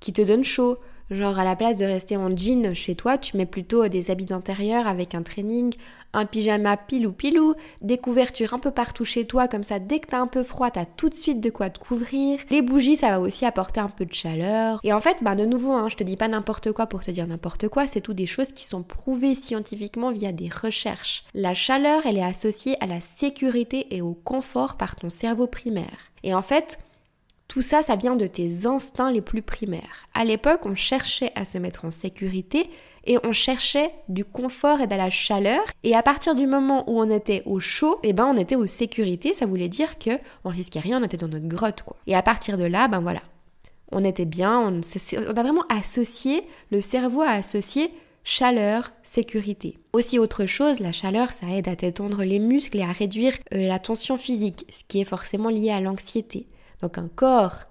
qui 0.00 0.12
te 0.12 0.22
donnent 0.22 0.44
chaud. 0.44 0.78
Genre 1.10 1.38
à 1.38 1.44
la 1.44 1.54
place 1.54 1.76
de 1.76 1.84
rester 1.84 2.16
en 2.16 2.34
jean 2.34 2.74
chez 2.74 2.94
toi, 2.94 3.18
tu 3.18 3.36
mets 3.36 3.46
plutôt 3.46 3.88
des 3.88 4.10
habits 4.10 4.24
d'intérieur 4.24 4.86
avec 4.86 5.14
un 5.14 5.22
training, 5.22 5.74
un 6.14 6.24
pyjama 6.24 6.76
pilou 6.76 7.12
pilou, 7.12 7.54
des 7.82 7.98
couvertures 7.98 8.54
un 8.54 8.58
peu 8.58 8.70
partout 8.70 9.04
chez 9.04 9.26
toi, 9.26 9.46
comme 9.46 9.64
ça 9.64 9.78
dès 9.78 9.98
que 9.98 10.08
t'as 10.08 10.20
un 10.20 10.26
peu 10.26 10.42
froid, 10.42 10.70
t'as 10.70 10.86
tout 10.86 11.10
de 11.10 11.14
suite 11.14 11.40
de 11.40 11.50
quoi 11.50 11.68
te 11.68 11.78
couvrir. 11.78 12.40
Les 12.50 12.62
bougies, 12.62 12.96
ça 12.96 13.10
va 13.10 13.20
aussi 13.20 13.44
apporter 13.44 13.80
un 13.80 13.88
peu 13.88 14.06
de 14.06 14.14
chaleur. 14.14 14.80
Et 14.82 14.92
en 14.92 15.00
fait, 15.00 15.18
bah 15.22 15.34
de 15.34 15.44
nouveau, 15.44 15.72
hein, 15.72 15.88
je 15.90 15.96
te 15.96 16.04
dis 16.04 16.16
pas 16.16 16.28
n'importe 16.28 16.72
quoi 16.72 16.86
pour 16.86 17.04
te 17.04 17.10
dire 17.10 17.26
n'importe 17.26 17.68
quoi, 17.68 17.86
c'est 17.86 18.00
tout 18.00 18.14
des 18.14 18.26
choses 18.26 18.52
qui 18.52 18.64
sont 18.64 18.82
prouvées 18.82 19.34
scientifiquement 19.34 20.10
via 20.10 20.32
des 20.32 20.48
recherches. 20.48 21.24
La 21.34 21.52
chaleur, 21.52 22.06
elle 22.06 22.16
est 22.16 22.22
associée 22.22 22.76
à 22.80 22.86
la 22.86 23.00
sécurité 23.00 23.94
et 23.94 24.00
au 24.00 24.14
confort 24.14 24.76
par 24.76 24.96
ton 24.96 25.10
cerveau 25.10 25.46
primaire. 25.46 26.12
Et 26.22 26.32
en 26.32 26.42
fait, 26.42 26.78
Tout 27.54 27.62
ça, 27.62 27.84
ça 27.84 27.94
vient 27.94 28.16
de 28.16 28.26
tes 28.26 28.66
instincts 28.66 29.12
les 29.12 29.20
plus 29.20 29.40
primaires. 29.40 30.08
À 30.12 30.24
l'époque, 30.24 30.66
on 30.66 30.74
cherchait 30.74 31.30
à 31.36 31.44
se 31.44 31.56
mettre 31.56 31.84
en 31.84 31.92
sécurité 31.92 32.68
et 33.04 33.16
on 33.22 33.30
cherchait 33.30 33.92
du 34.08 34.24
confort 34.24 34.80
et 34.80 34.88
de 34.88 34.94
la 34.96 35.08
chaleur. 35.08 35.62
Et 35.84 35.94
à 35.94 36.02
partir 36.02 36.34
du 36.34 36.48
moment 36.48 36.82
où 36.90 36.98
on 36.98 37.08
était 37.08 37.44
au 37.46 37.60
chaud, 37.60 38.00
eh 38.02 38.12
ben 38.12 38.26
on 38.26 38.36
était 38.36 38.56
aux 38.56 38.66
sécurité. 38.66 39.34
Ça 39.34 39.46
voulait 39.46 39.68
dire 39.68 40.00
que 40.00 40.10
on 40.42 40.48
risquait 40.48 40.80
rien, 40.80 41.00
on 41.00 41.04
était 41.04 41.16
dans 41.16 41.28
notre 41.28 41.46
grotte 41.46 41.82
quoi. 41.82 41.96
Et 42.08 42.16
à 42.16 42.22
partir 42.22 42.58
de 42.58 42.64
là, 42.64 42.88
ben 42.88 42.98
voilà, 42.98 43.20
on 43.92 44.04
était 44.04 44.24
bien. 44.24 44.58
On, 44.58 44.80
on 44.80 45.36
a 45.36 45.42
vraiment 45.44 45.64
associé 45.68 46.42
le 46.72 46.80
cerveau 46.80 47.20
a 47.20 47.30
associé 47.30 47.92
chaleur, 48.24 48.90
sécurité. 49.04 49.78
Aussi 49.92 50.18
autre 50.18 50.46
chose, 50.46 50.80
la 50.80 50.90
chaleur, 50.90 51.30
ça 51.30 51.46
aide 51.50 51.68
à 51.68 51.76
détendre 51.76 52.24
les 52.24 52.40
muscles 52.40 52.78
et 52.78 52.82
à 52.82 52.90
réduire 52.90 53.34
euh, 53.54 53.68
la 53.68 53.78
tension 53.78 54.18
physique, 54.18 54.66
ce 54.72 54.82
qui 54.82 55.00
est 55.00 55.04
forcément 55.04 55.50
lié 55.50 55.70
à 55.70 55.80
l'anxiété. 55.80 56.48
Donc 56.88 57.08
corps 57.08 57.64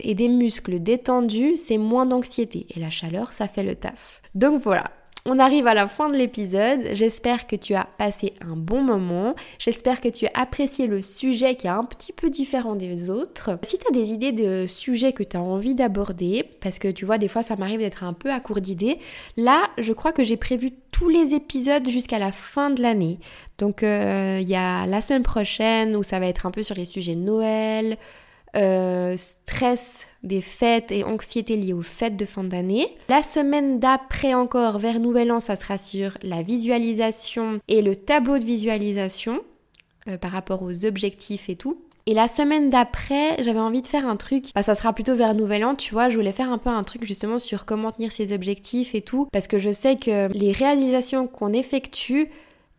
et 0.00 0.14
des 0.14 0.28
muscles 0.28 0.80
détendus, 0.80 1.56
c'est 1.56 1.78
moins 1.78 2.06
d'anxiété. 2.06 2.66
Et 2.74 2.80
la 2.80 2.90
chaleur, 2.90 3.32
ça 3.32 3.48
fait 3.48 3.62
le 3.62 3.74
taf. 3.74 4.20
Donc 4.34 4.60
voilà, 4.62 4.84
on 5.24 5.38
arrive 5.38 5.68
à 5.68 5.74
la 5.74 5.86
fin 5.86 6.08
de 6.08 6.16
l'épisode. 6.16 6.80
J'espère 6.94 7.46
que 7.46 7.54
tu 7.54 7.74
as 7.74 7.86
passé 7.96 8.34
un 8.40 8.56
bon 8.56 8.82
moment. 8.82 9.36
J'espère 9.60 10.00
que 10.00 10.08
tu 10.08 10.26
as 10.26 10.30
apprécié 10.34 10.88
le 10.88 11.00
sujet 11.00 11.54
qui 11.54 11.68
est 11.68 11.70
un 11.70 11.84
petit 11.84 12.12
peu 12.12 12.28
différent 12.28 12.74
des 12.74 13.08
autres. 13.08 13.56
Si 13.62 13.78
tu 13.78 13.86
as 13.88 13.92
des 13.92 14.12
idées 14.12 14.32
de 14.32 14.66
sujets 14.66 15.12
que 15.12 15.22
tu 15.22 15.36
as 15.36 15.42
envie 15.42 15.76
d'aborder, 15.76 16.44
parce 16.60 16.80
que 16.80 16.88
tu 16.88 17.04
vois, 17.04 17.18
des 17.18 17.28
fois 17.28 17.44
ça 17.44 17.54
m'arrive 17.54 17.78
d'être 17.78 18.02
un 18.02 18.14
peu 18.14 18.32
à 18.32 18.40
court 18.40 18.60
d'idées, 18.60 18.98
là, 19.36 19.68
je 19.78 19.92
crois 19.92 20.10
que 20.10 20.24
j'ai 20.24 20.36
prévu 20.36 20.72
tous 20.90 21.08
les 21.08 21.34
épisodes 21.34 21.88
jusqu'à 21.88 22.18
la 22.18 22.32
fin 22.32 22.70
de 22.70 22.82
l'année. 22.82 23.20
Donc 23.58 23.84
euh, 23.84 24.38
il 24.40 24.48
y 24.48 24.56
a 24.56 24.86
la 24.86 25.00
semaine 25.00 25.22
prochaine 25.22 25.94
où 25.94 26.02
ça 26.02 26.18
va 26.18 26.26
être 26.26 26.46
un 26.46 26.50
peu 26.50 26.64
sur 26.64 26.74
les 26.74 26.84
sujets 26.84 27.14
Noël, 27.14 27.96
euh, 28.56 29.16
stress 29.16 30.06
des 30.22 30.42
fêtes 30.42 30.92
et 30.92 31.04
anxiété 31.04 31.56
liée 31.56 31.72
aux 31.72 31.82
fêtes 31.82 32.16
de 32.16 32.24
fin 32.24 32.44
d'année. 32.44 32.96
La 33.08 33.22
semaine 33.22 33.80
d'après 33.80 34.34
encore, 34.34 34.78
vers 34.78 35.00
Nouvel 35.00 35.32
An, 35.32 35.40
ça 35.40 35.56
sera 35.56 35.78
sur 35.78 36.16
la 36.22 36.42
visualisation 36.42 37.60
et 37.68 37.82
le 37.82 37.96
tableau 37.96 38.38
de 38.38 38.44
visualisation 38.44 39.40
euh, 40.08 40.18
par 40.18 40.30
rapport 40.32 40.62
aux 40.62 40.84
objectifs 40.84 41.48
et 41.48 41.56
tout. 41.56 41.78
Et 42.06 42.14
la 42.14 42.26
semaine 42.26 42.68
d'après, 42.68 43.40
j'avais 43.44 43.60
envie 43.60 43.80
de 43.80 43.86
faire 43.86 44.08
un 44.08 44.16
truc, 44.16 44.46
bah, 44.56 44.64
ça 44.64 44.74
sera 44.74 44.92
plutôt 44.92 45.14
vers 45.14 45.34
Nouvel 45.34 45.64
An, 45.64 45.76
tu 45.76 45.94
vois, 45.94 46.10
je 46.10 46.16
voulais 46.16 46.32
faire 46.32 46.50
un 46.50 46.58
peu 46.58 46.70
un 46.70 46.82
truc 46.82 47.04
justement 47.04 47.38
sur 47.38 47.64
comment 47.64 47.92
tenir 47.92 48.10
ses 48.10 48.32
objectifs 48.32 48.96
et 48.96 49.02
tout, 49.02 49.28
parce 49.32 49.46
que 49.46 49.58
je 49.58 49.70
sais 49.70 49.94
que 49.94 50.26
les 50.32 50.50
réalisations 50.50 51.28
qu'on 51.28 51.52
effectue, 51.52 52.28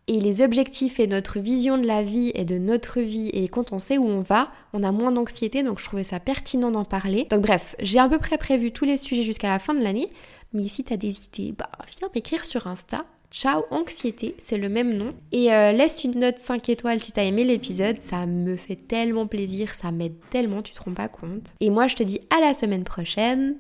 et 0.08 0.20
les 0.20 0.42
objectifs 0.42 1.00
et 1.00 1.08
notre 1.08 1.39
vision 1.39 1.78
de 1.78 1.88
la 1.88 2.04
vie 2.04 2.32
et 2.36 2.46
de 2.46 2.58
notre 2.58 3.00
vie 3.00 3.30
et 3.30 3.48
quand 3.48 3.72
on 3.72 3.80
sait 3.80 3.98
où 3.98 4.06
on 4.06 4.22
va, 4.22 4.52
on 4.74 4.84
a 4.84 4.92
moins 4.92 5.12
d'anxiété 5.12 5.63
donc 5.63 5.80
je 5.80 5.86
trouvais 5.86 6.04
ça 6.04 6.20
pertinent 6.20 6.72
d'en 6.72 6.86
parler. 6.86 7.28
Donc 7.30 7.42
bref, 7.42 7.76
j'ai 7.80 8.00
à 8.00 8.10
peu 8.10 8.20
près 8.20 8.38
prévu 8.38 8.72
tous 8.72 8.86
les 8.86 8.98
sujets 8.98 9.24
jusqu'à 9.24 9.50
la 9.50 9.60
fin 9.60 9.74
de 9.74 9.82
l'année, 9.82 10.10
mais 10.54 10.68
si 10.68 10.84
t'as 10.84 10.98
des 10.98 11.16
idées, 11.18 11.54
bah 11.58 11.70
viens 11.98 12.10
m'écrire 12.13 12.46
sur 12.46 12.68
Insta. 12.68 13.06
Ciao 13.32 13.63
Anxiété, 13.72 14.36
c'est 14.38 14.60
le 14.60 14.70
même 14.70 14.96
nom. 14.96 15.16
Et 15.32 15.52
euh, 15.52 15.72
laisse 15.72 16.04
une 16.04 16.20
note 16.20 16.38
5 16.38 16.70
étoiles 16.70 17.00
si 17.00 17.12
t'as 17.12 17.24
aimé 17.24 17.44
l'épisode, 17.44 18.00
ça 18.00 18.28
me 18.28 18.56
fait 18.58 18.76
tellement 18.76 19.26
plaisir, 19.26 19.74
ça 19.74 19.92
m'aide 19.92 20.13
tellement, 20.30 20.62
tu 20.62 20.74
te 20.74 20.84
rends 20.84 20.94
pas 20.94 21.08
compte. 21.08 21.54
Et 21.60 21.72
moi 21.72 21.88
je 21.88 21.96
te 21.96 22.04
dis 22.04 22.20
à 22.30 22.39
la 22.39 22.54
semaine 22.54 22.84
prochaine. 22.84 23.56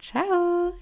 Ciao 0.00 0.72